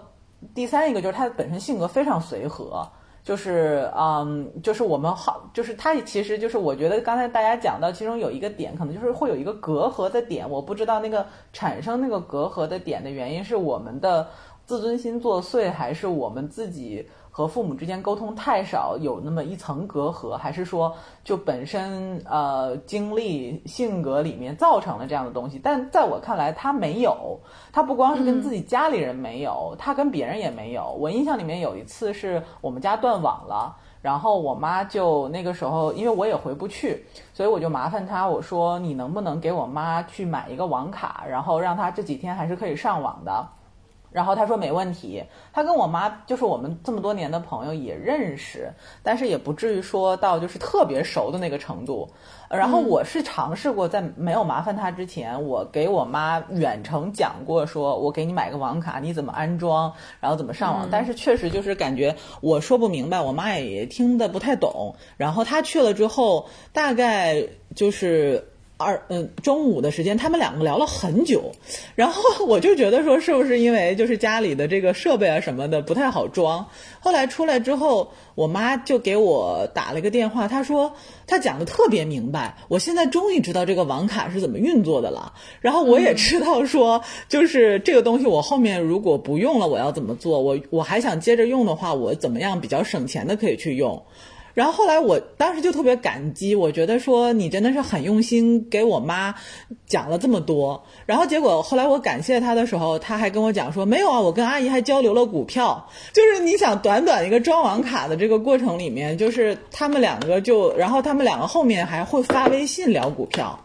[0.54, 2.88] 第三一个就是他本身性格非常随和，
[3.24, 14.28] 就是嗯，就是我们好，就是他其实就是我觉得刚才大家讲到其中有一个点，可能就是会有一个隔阂的点，我不知道那个产生那个隔阂的点的原因是我们的
[14.68, 17.10] 自尊心作祟，还是我们自己。
[17.38, 20.92] 和父母之间沟通太少，有那么一层隔阂，还是说
[21.24, 25.62] 就本身呃经历性格里面造成了这样的东西？
[25.64, 27.40] 但在我看来，他没有，
[27.72, 30.92] 他不光是跟自己家里人没有，他跟别人也没有。
[31.00, 43.48] 我印象里面有一次是我们家断网了，然后我妈就那个时候，因为我也回不去，所以我就麻烦她，我说你能不能给我妈去买一个网卡，然后让她这几天还是可以上网的。
[44.18, 52.10] 然后他说没问题，他跟我妈就是我们这么多年的朋友也认识，但是也不至于说到就是特别熟的那个程度。
[52.50, 60.90] 然后我是尝试过在没有麻烦他之前，我给我妈远程讲过，说我给你买个网卡，你怎么安装，然后怎么上网。
[60.92, 64.96] 但是确实就是感觉我说不明白，我妈也听得不太懂。
[65.16, 68.50] 然后他去了之后，大概就是。
[68.78, 71.52] 二嗯，中午的时间，他们两个聊了很久，
[71.96, 76.68] 然后我就觉得说，是不是因为就是家里的这个设备啊什么的不太好装？
[77.00, 80.94] 后来出来之后，我妈就给我打了一个电话，她说
[81.26, 85.34] 她讲的特别明白，我现在终于知道这个网卡是怎么运作的了。
[85.60, 90.40] 然后我也知道说，就是这个东西我后面如果不用了，我要怎么做？
[90.40, 94.04] 我我还想接着用的话，我怎么样比较省钱的可以去用？
[94.58, 99.36] 然后后来，我当时就特别感激，我觉得说你真的是很用心给我妈
[99.86, 100.84] 讲了这么多。
[101.06, 105.88] 然后结果后来我感谢她的时候，她还跟我讲说没有啊，我跟阿姨还交流了股票。
[106.12, 113.60] 就是你想短短一个装网卡的这个过程里面，就是他们两个就，然后他们两个后面还会发微信聊股票。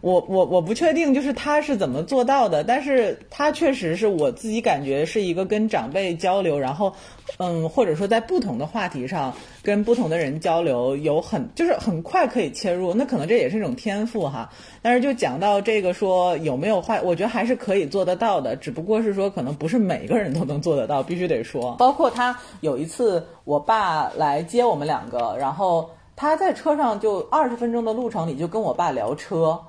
[0.00, 6.92] 我我我不确定，就是他是怎么做到的，但是他确实是我自己感觉是一个跟长辈交流，然后，
[7.36, 14.50] 嗯，或者说在不同的话题上跟不同的人交流，有很就是很快可以切入，那可能这也是一种天赋哈。
[14.80, 21.76] 但是就讲到这个说有没有话，我觉得还是可以做得到的，只不过是说可能不是每个人都能做得到，必须得说。
[21.78, 29.60] 包括他有一次我爸来接我们两个，然后他在车上就二十分钟的路程里就跟我爸聊车。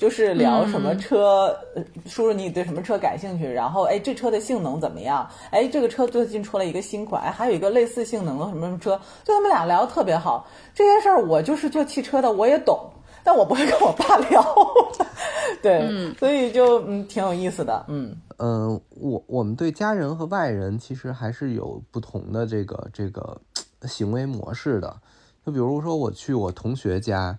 [0.00, 1.54] 就是聊什么车，
[2.06, 3.46] 叔叔你对什么车感兴趣？
[3.46, 5.28] 然后哎，这车的性能怎么样？
[5.50, 10.48] 哎，这个车最近出了一个新款，哎，还有一个类似性能的什么什么车，就他们俩聊的特别好。
[10.74, 12.80] 这些事儿我就是做汽车的，我也懂，
[13.22, 14.42] 但我不会跟我爸聊。
[15.60, 17.84] 对，所以就嗯挺有意思的。
[17.88, 23.38] 嗯嗯，我我们对家人和外人其实还是有不同的这个这个
[23.82, 24.96] 行为模式的。
[25.44, 27.38] 就比如说我去我同学家。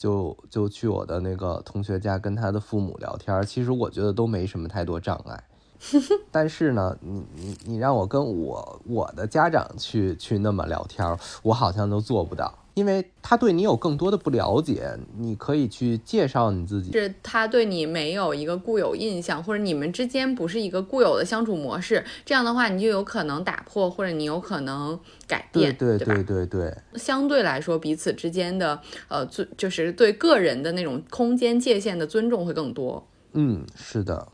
[0.00, 5.44] 就就去我的那个同学家跟他的父母聊天，其实我觉得都没什么太多障碍。
[6.32, 12.50] 但是呢，你你你让我跟我我的家长去去那么聊天，我好像都做不到。
[12.80, 16.90] 因为他对你有更多的不了解，你可以去介绍你自己。
[16.92, 26.74] 是他对你没有一个固有印象，或者你们之间不是一个固有的相处模式，这样的话你就有可能打破，或者你有可能改变，对对对对。
[26.94, 33.06] 相对来说，彼此之间的呃尊，就是对个人的那种空间界限的尊重会更多。
[33.34, 34.28] 嗯，是的，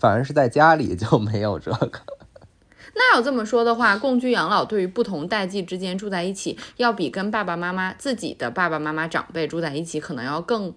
[0.00, 2.00] 反而是在家里就没有这个。
[2.98, 10.74] 那要这么说的话，共居养老对于不同代际之间住在一起，要比跟爸爸妈妈自己的爸爸妈妈长辈住在一起，可能要更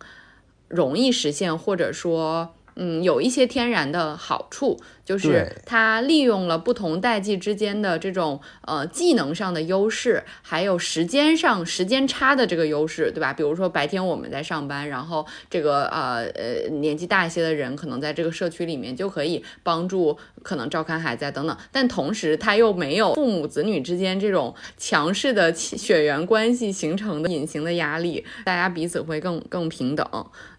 [0.68, 13.34] 容易实现，或者说，嗯，有一些天然的好处，就是对它利用了不同代际之间的这种呃技能上的优势，还有时间上时间差的这个优势，对吧？
[13.34, 30.08] 比如说白天我们在上班，然后这个呃呃年纪大一些的人可能在这个社区里面就可以帮助可能照看孩子啊等等，但同时他又没有父母子女之间这种强势的血缘关系形成的隐形的压力，大家彼此会更更平等，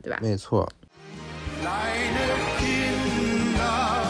[0.02, 0.18] 对吧？
[0.20, 0.68] 没错。
[1.62, 2.26] Kleine
[2.58, 4.01] Kinder,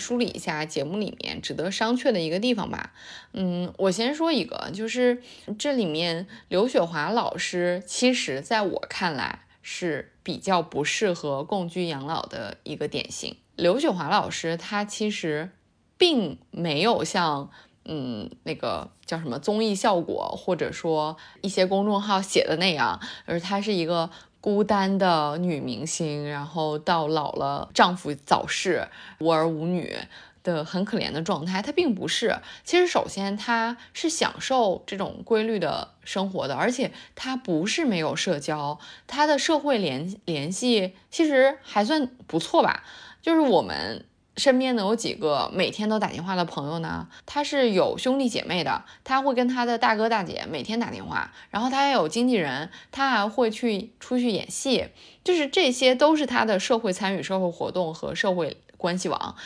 [0.00, 2.92] 梳理一下节目里面值得商榷的一个地方吧。
[3.32, 5.22] 嗯，我先说一个，就是
[5.56, 13.36] 这里面刘雪华老师，其实在我看来是比较不适合共居养老的一个典型。
[13.54, 15.50] 刘雪华老师他其实
[15.96, 17.50] 并没有像
[17.84, 24.10] 嗯那个叫什么综艺效果，或者说一些公众号写的那样，而她是一个
[24.40, 28.88] 孤单的女明星，然后到老了丈夫早逝，
[29.18, 29.96] 无儿无女。
[30.42, 32.38] 的很可怜的状态，她并不是。
[32.64, 42.84] 其实，首先她是享受这种规律的生活的，而且她不是没有社交，她的社会联联系其实还算不错吧。
[43.20, 44.06] 就是我们
[44.40, 47.06] 身边能有几个每天都打电话的朋友呢？
[47.26, 54.88] 他是有兄弟姐妹的，他会跟他的大哥大姐每天打电话，然后他也有经纪人，他还会去出去演戏，
[55.22, 59.36] 就是这些都是他的社会参与、社会活动和社会关系网。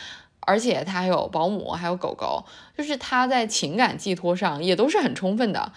[0.45, 2.43] 而且他还有保姆，还有狗狗，
[2.77, 5.71] 就是他在情感寄托上也都是很充分的。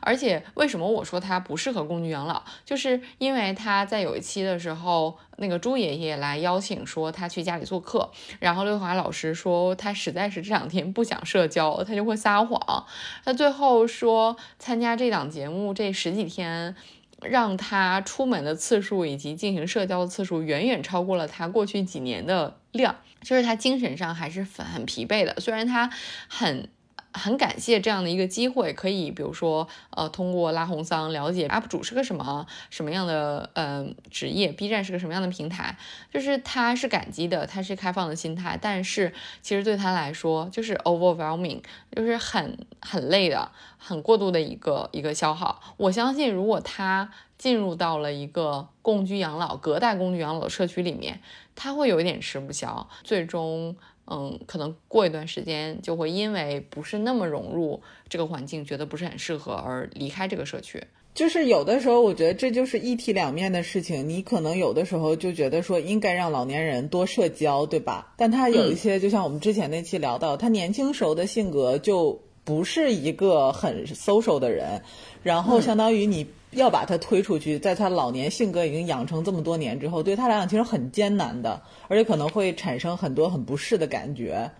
[0.00, 8.10] 而且为什么我说他不适合共居养老，就是因为他在有一期的时候，那个朱爷爷来邀请说他去家里做客，
[8.40, 12.86] 然后刘华老师说他实在是这两天不想社交，他就会撒谎。
[13.24, 16.74] 他最后说参加这档节目这十几天。
[17.22, 25.34] 让他出门的次数以及进行社交的次数远远超过了他过去几年的量，就是他精神上还是很很疲惫的。
[25.40, 25.90] 虽然他
[26.28, 26.68] 很
[27.14, 35.78] 很感谢这样的一个机会，可以比如说呃通过拉红桑了解 UP 主是个什么什么样的呃职业，B 站是个什么样的平台，
[36.12, 41.62] 就是他是感激的，他是开放的心态，但是其实对他来说就是 overwhelming，
[41.94, 43.50] 就是很很累的。
[43.86, 51.20] 很过度的一个一个消耗，我相信如果他进入到了一个共居养老、隔代共居养老的社区里面，
[51.54, 53.76] 他会有一点吃不消，最终，
[54.06, 60.82] 嗯，可能过一段时间就会因为不是那么融入这个环境，觉得不是很适合而离开这个社区。
[61.14, 64.08] 就是有的时候，我觉得这就是一体两面的事情。
[64.08, 68.12] 你可能有的时候就觉得说应该让老年人多社交，对吧？
[68.16, 72.20] 但他有一些，就像我们之前那期聊到，他年轻时候的性格就。
[72.44, 74.80] 不是一个很 social 的人，
[75.22, 84.50] 然后相当于你要把他推出去，在他老年性格已经养成这么多年之后，对他来讲其实很艰难的，而且可能会产生很多很不适的感觉，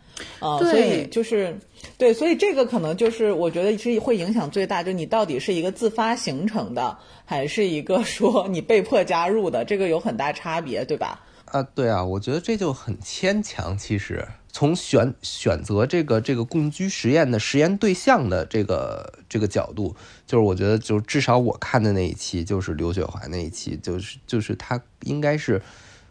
[0.40, 1.56] 啊、呃，所以就是
[1.98, 11.20] 对，所以这个可能就是我觉得是会影响最大，就你到底是一个自发形成的，还是一个说你被迫加入的，这个有很大差别，对吧？
[11.44, 14.26] 啊，对啊，我觉得这就很牵强，其实。
[14.56, 19.96] 从选选择这个这个共居实验的实验对象的这个这个角度，
[20.28, 25.60] 就是我觉得，就至少我看的那一期，就是刘雪华那一期，就是就是他应该是，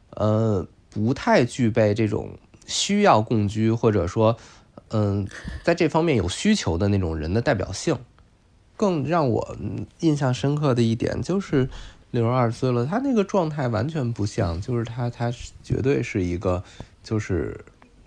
[0.09, 4.35] 呃，不太具备这种需要共居或者说，
[4.89, 5.25] 嗯、
[5.63, 7.97] 在这方面有需求的那种人的代表性。
[8.75, 9.57] 更让我
[10.01, 11.69] 印象深刻的一点就是，
[12.11, 15.31] 六十二岁了，他那个状态完全不像，就是他他
[15.63, 16.61] 绝对是一个
[17.01, 17.63] 就是。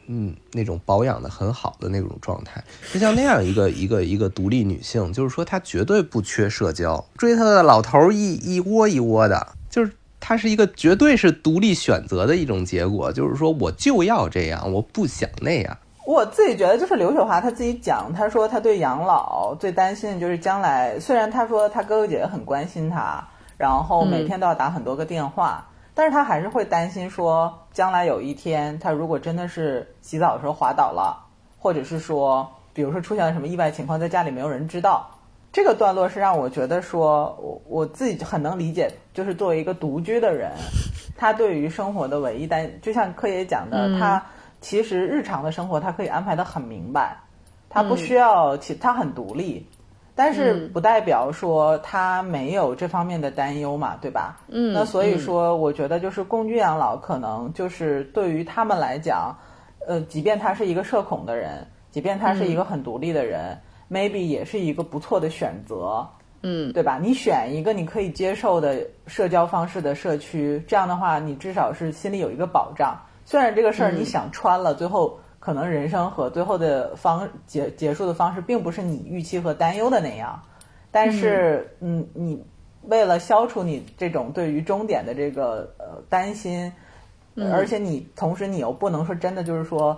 [0.09, 2.63] 嗯那种保养的很好的那种状态。
[2.93, 15.77] 就像那样一个 一个一个独立女性，就是说她绝对不缺社交，追她的老头一一窝一窝的，就是她是一个绝对是独立选择的一种结果，就是说我就要这样，我不想那样。
[16.07, 20.99] 我自己觉得，就是刘雪华她自己讲，她说她对养老最担心的就是将来。
[21.01, 23.27] 虽然她说她哥哥姐姐很关心她，
[23.57, 25.67] 然后每天都要打很多个电话，
[25.97, 31.27] 但是他还是会担心说，将来有一天他如果真的是洗澡的时候滑倒了，
[31.59, 35.09] 或者是说，比如说出现了什么意外情况，在家里没有人知道，
[35.51, 40.53] 这个段落是让我觉得说，我我自己很能理解，就是作为一个独居的人，
[41.17, 44.23] 他对于生活的唯一担，就像柯爷讲的，他。
[44.59, 47.15] 其实日常的生活他可以安排的很明白，
[47.69, 49.65] 他不需要其他很独立，
[50.19, 54.41] 但是不代表说他没有这方面的担忧嘛，对吧？
[54.49, 59.37] 嗯，那所以说，我觉得就是共居养老，可能就是对于他们来讲，
[59.87, 66.09] 呃，即便他是一个社恐的人，即便他是一个很独立的人、m a y b e 也是一个不错的选择，
[66.41, 66.99] 嗯，对吧？
[66.99, 72.99] 你选一个你可以接受的社交方式的社区，这样的话，你至少是心里有一个保障。
[73.27, 80.43] 虽然这个事儿你想穿了，最后可能人生和最后的方结结束的方式并不是你预期和担忧的那样，
[80.91, 82.45] 但是嗯，你
[82.83, 86.73] 为了消除你这种对于终点的这个呃担心，
[87.53, 89.97] 而且你同时你又不能说真的就是说，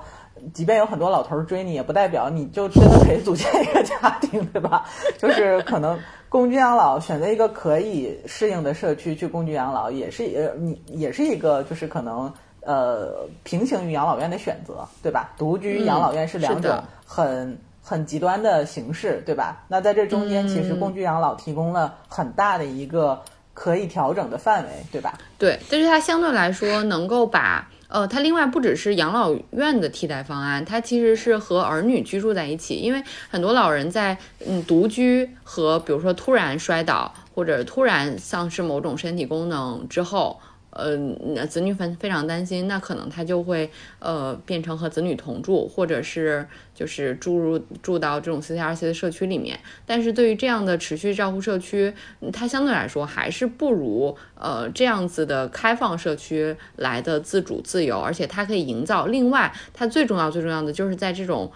[0.53, 4.85] 即便有很多老头儿追你，也不代表你就真的可以组建一个家庭，对吧？
[5.17, 12.31] 就是可能共居养老，选择一个可以适应的社区去共居养老，也是也你也是一个就是可能。
[12.69, 15.31] 呃，平行于养老院的选择，对吧？
[15.39, 16.71] 独居养老院是两种
[17.07, 19.65] 很很极端的形式，对吧？
[19.69, 23.23] 那在这中间，其实共居养老提供了很大的一个
[23.55, 25.19] 可以调整的范围，对吧？
[25.39, 40.39] 对，但是它相对来说能够把呃，它另外不只是养老院的替代方案，它其实是和儿女居住在一起，因为很多老人在嗯独居和比如说突然摔倒或者突然丧失某种身体功能之后。
[40.71, 40.97] 呃，
[41.35, 49.59] 那子女非非常担心，那可能他就会呃变成和子女同住，或者是就是住入住到这种 CCRC 的社区里面。
[49.87, 51.93] 但是对于这样的持续照护社区，
[52.33, 59.07] 它相对来说还是不如呃这样子的开放社区来的自主自由，而且它可以营造。
[59.07, 61.51] 另外，它最重要最重要的就是在这种。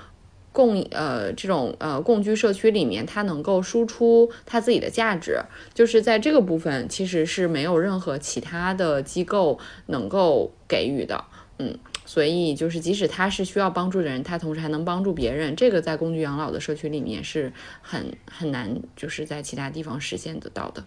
[0.52, 5.40] 共呃这种呃共居社区里面，它能够输出它自己的价值，
[5.72, 11.24] 就是在这个部分其实是没有任何其他的机构能够给予的，
[11.58, 20.84] 嗯，所以就是即使他是需要帮助的人，他同时还能帮助别人，这个在共居养老的社区里面是很很难，就是在其他地方实现得到的。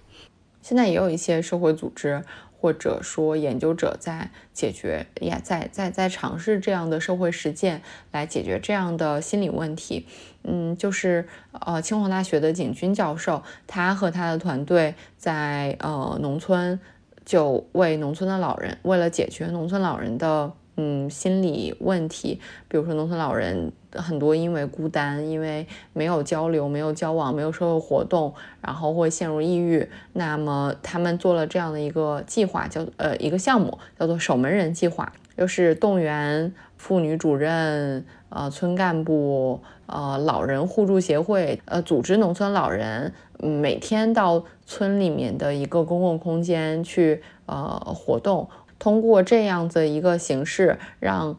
[0.62, 2.24] 现在也有一些社会组织。
[2.66, 10.08] 或者说，研究者在解决呀，在在在尝试这样的社会实践来解决这样的心理问题。
[10.42, 16.80] 嗯，就是呃，清华大学的景军教授，他和他的团队在呃农村
[17.24, 20.52] 就为农村的老人，为了解决农村老人的。
[20.78, 29.88] 嗯，心理问题，比如说农村老人很多因为孤单，因为没有交流、没有交往、没有社会活动，然后会陷入抑郁。
[30.14, 48.50] 那么他们做了这样的一个计划，叫呃一个项目，叫做守门人计划，就是动员妇女主任、呃村干部、呃老人互助协会，呃组织农村老人每天到村里面的一个公共空间去呃活动。
[48.78, 51.38] 通过这样子一个形式，让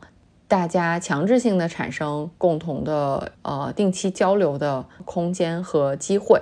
[0.48, 6.40] 大家强制性的产生共同的呃定期交流的空间和机会。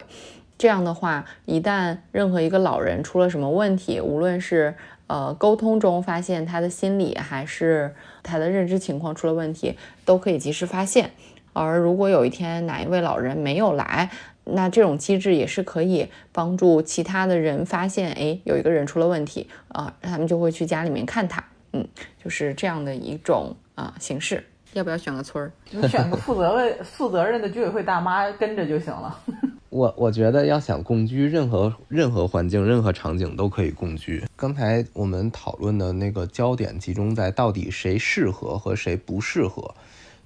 [0.57, 4.75] 这样的话，一旦任何一个老人出了什么问题，无论是
[5.09, 11.11] 呃沟通中发现他的心理还是他的认知情况出了问题，都可以及时发现。
[11.53, 14.11] 而如果有一天哪一位老人没有来，
[14.45, 21.43] 那这种机制也是可以帮助其他的人发现，哎，有一个人出了问题啊，他们就会去家里面看他，
[21.73, 21.87] 嗯，
[22.23, 24.45] 就是这样的一种啊形式。
[24.73, 25.53] 要不要选个村儿？
[25.71, 29.21] 你选个负责任、负责任的居委会大妈跟着就行了。
[29.71, 34.25] 我我觉得要想共居，任何任何环境、任何场景都可以共居。
[34.35, 39.75] 刚才我们讨论的那个焦点集中在到底谁适合和谁不适合。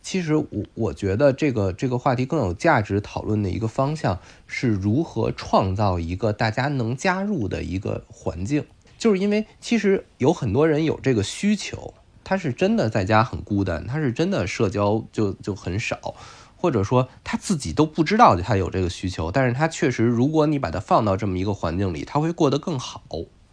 [0.00, 8.64] 其实我我觉得这个这个话题更有价值讨论的一个方向是如何创造一个大家能加入的一个环境，
[8.96, 11.92] 就是因为其实有很多人有这个需求，
[12.28, 16.14] 他是真的在家很孤单，他是真的社交就就很少，
[16.58, 23.02] 或者说他自己都不知道他有这个需求，但是他确实，如果你把他放到这么一个环境里，他会过得更好。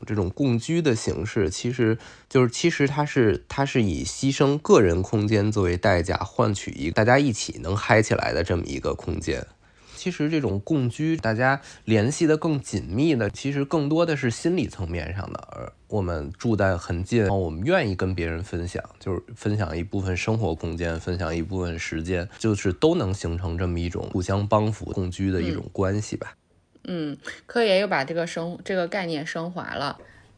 [0.06, 1.98] 这种共居的形式，其实
[2.30, 9.48] 就是其实他是他是以牺牲个人空间作为代价，换取一大家一起能嗨起来的这么一个空间。
[9.96, 15.40] 其实这种共居，大家联系的更紧密的，其实更多的是心理层面上的。
[15.52, 26.36] 而我们住在很近，我们愿意跟别人分享，就是分享一部分生活空间，分享一部分时间，就是都能形成这么一种互相帮扶、共居的一种关系吧。
[26.84, 29.98] 嗯，科爷又把这个升这个概念升华了。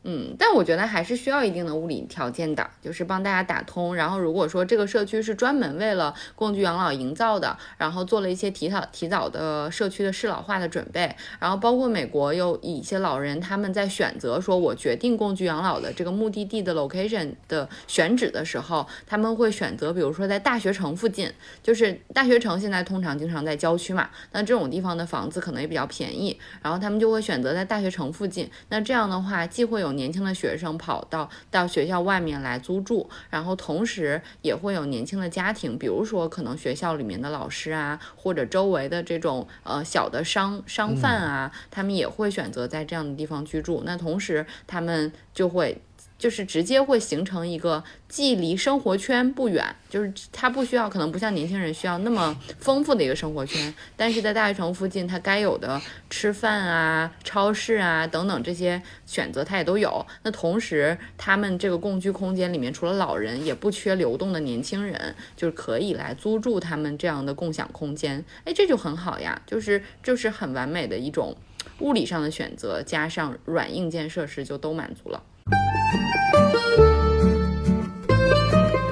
[0.09, 3.93] 嗯，但我觉得还是需要一定的物理条件的，就是帮大家打通。
[3.93, 21.29] 然后如果说这个社区是专门为了共居养老营造的，然后做了一些提早提早的社区的适老化的准备，然后包括美国有一些老人他们在选择说我决定共居养老的这个目的地的 location 的选址的时候，他们会选择比如说在大学城附近，
[21.61, 28.49] 就是大学城现在通常经常在郊区嘛，那这种地方的房子可能也比较便宜，然后他们就会选择在大学城附近。
[28.69, 43.81] 那这样的话，既会有年轻的学生跑到到学校外面来租住，然后同时也会有年轻的家庭，比如说可能学校里面的老师啊，或者周围的这种呃小的商商贩啊，他们也会选择在这样的地方居住。
[43.83, 45.81] 那同时他们就会。
[46.17, 60.05] 就是直接会形成一个既离生活圈不远，就是它不需要，可能不像年轻人需要那么丰富的一个生活圈，但是在大学城附近，它该有的吃饭啊、超市啊等等这些选择它也都有。
[60.23, 68.23] 那同时，他们这个共居空间里面，除了老人，也不缺流动的年轻人，就是可以来租住他们这样的共享空间。
[68.43, 71.35] 哎，这就很好呀，就是就是很完美的一种
[71.79, 75.21] 物理上的选择，加上软硬件设施就都满足了。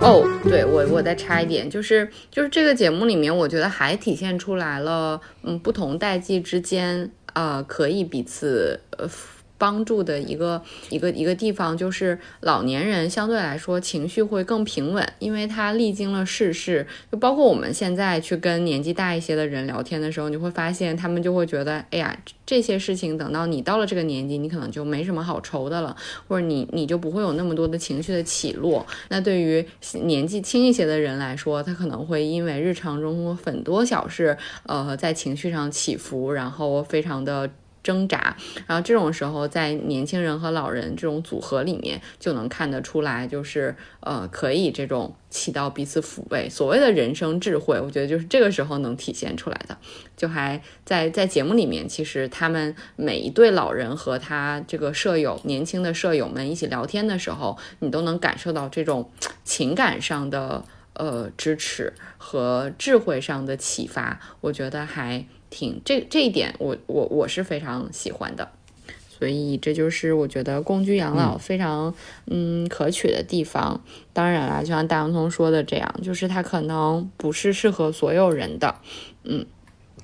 [0.02, 9.10] 哦，对我，我再插一点，就是就是这个节目里面，我觉得还体现出来了，嗯，不同代际之间，呃，可以彼此呃
[9.58, 25.96] 帮助的一个一个一个地方，就是老年人相对来说情绪会更平稳，因为他历经了世事，就包括我们现在去跟年纪大一些的人聊天的时候，你会发现他们就会觉得，哎呀，这些事情等到你到了这个年纪，你可能就没什么好愁的了，
[26.28, 28.86] 或者你你就不会有那么多的情绪的起落。
[29.10, 29.66] 那对于
[30.04, 37.50] 年纪轻一些的人来说，他可能会因为日常中很多小事，呃，在情绪上起伏，然后非常的。
[37.86, 46.50] 挣扎，然后这种时候，在年轻人和老人这种组合里面，就能看得出来，就是呃，可以这种起到彼此抚慰。
[46.50, 49.78] 所谓的人生智慧，我觉得就是这个时候能体现出来的。
[50.18, 59.12] 就还在在节目里面，其实他们每一对老人和他这个舍友，年轻的舍友们一起聊天的时候，你都能感受到这种
[59.44, 64.20] 情感上的呃支持和智慧上的启发。
[64.42, 65.28] 我觉得还。
[65.56, 68.50] 挺这这一点，我我我是非常喜欢的，
[69.08, 71.96] 所以这就是我觉得共居养老非常
[72.28, 73.80] 嗯可取的地方。
[74.12, 78.76] 当然啦，就像大洋葱说的这样，就是它可能不是适合所有人的，
[79.24, 79.46] 嗯。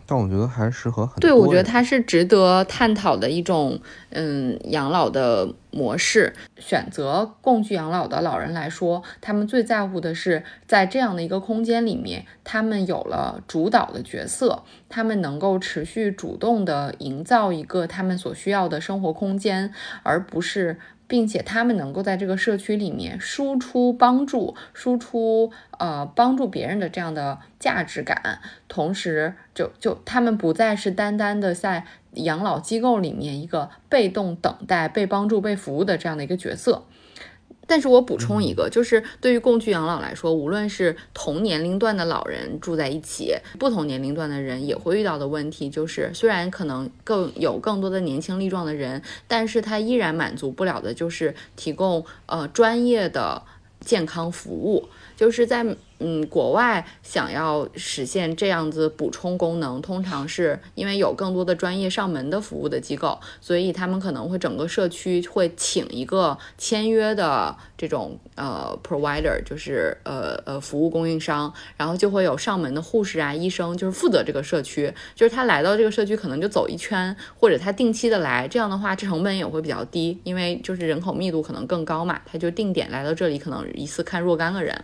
[0.05, 3.79] 但我觉得还是适合很对，我觉得它是值得探讨的一种
[4.11, 6.33] 嗯养老的模式。
[6.57, 20.77] 选择共居养老的老人来说，他们最在乎的是在这样的一个空间里面，他们有了主导的角色，他们能够持续主动的营造一个他们所需要的生活空间，而不是。
[21.07, 28.39] 并且他们能够在这个社区里面输出帮助，输出呃帮助别人的这样的价值感，
[28.69, 36.83] 同时就就他们不再是单单的在养老机构里面一个被动等待被帮助被服务的这样的一个角色。
[37.67, 53.41] 但是我补充一个，就是对于共居养老来说，无论是同年龄段的老人住在一起，不同年龄段的人也会遇到的问题，就是虽然可能更有更多的年轻力壮的人，但是他依然满足不了的，就是提供呃专业的
[53.79, 55.65] 健康服务，就是在。
[56.01, 84.83] 嗯，国外想要实现这样子补充功能，通常是因为有更多的专业上门的服务的机构，所以他们可能会整个社区会请一个签约的这种呃 provider，就是呃呃服务供应商，然后就会有上门的护士啊、医生，就是负责这个社区，就是他来到这个社区可能就走一圈，或者他定期的来，这样的话这成本也会比较低，因为就是人口密度可能更高嘛，他就定点来到这里，可能一次看若干个人。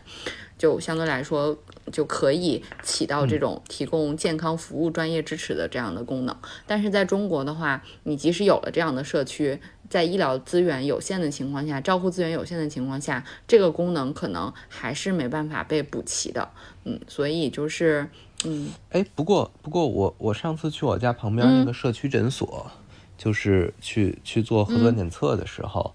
[0.57, 1.57] 就相对来说
[1.91, 6.35] 就可以起到这种提供健康服务、专业支持的这样的功能。
[6.65, 16.49] 但是在中国的话，你即使有了这样的社区，在医疗资源有限的情况下，照护资源有限的情况下，这个功能可能还是没办法被补齐的。
[16.83, 18.09] 嗯，所以就是，
[18.45, 22.69] 嗯，哎，不过不过我我上次去我家旁边那个社区诊所，
[23.17, 25.93] 就是去去做核酸检测的时候，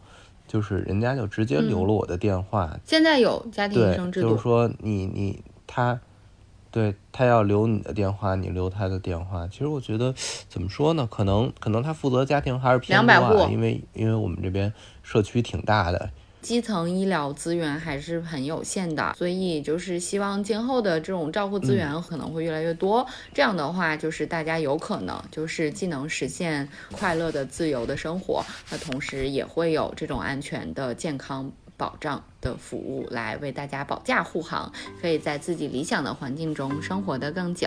[0.52, 5.98] 就是人家就直接留了我的电话，现在有家庭医对，生制度，就是说你你他，
[6.70, 9.48] 对他要留你的电话，你留他的电话。
[9.48, 10.14] 其实我觉得
[10.50, 11.08] 怎么说呢？
[11.10, 14.70] 可能可能他负责家庭还是偏200多啊，因为因为我们这边
[15.02, 16.10] 社区挺大的，
[16.42, 23.06] 基层医疗资源还是很有限的，所以就是希望今后的这种照护资源可能会越来越多。
[23.32, 31.50] 这样的话，就是大家有可能就是既能实现快乐的、自由的生活，那同时也会有这种安全的健康。
[31.78, 34.70] 保障的服务来为大家保驾护航，
[35.00, 37.66] 可以在自己理想的环境中生活得更久。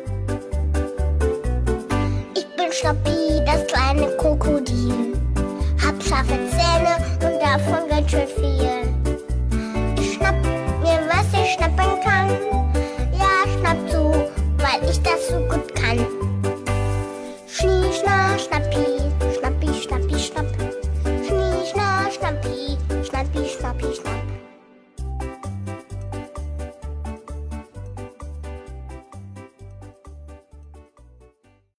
[2.81, 5.13] Schnappi, das kleine Krokodil.
[5.85, 10.01] Hab scharfe Zähne und davon ganz schön viel.
[10.01, 10.33] Ich schnapp
[10.81, 12.29] mir, was ich schnappen kann.
[13.13, 14.11] Ja, schnapp zu,
[14.57, 15.60] weil ich das so gut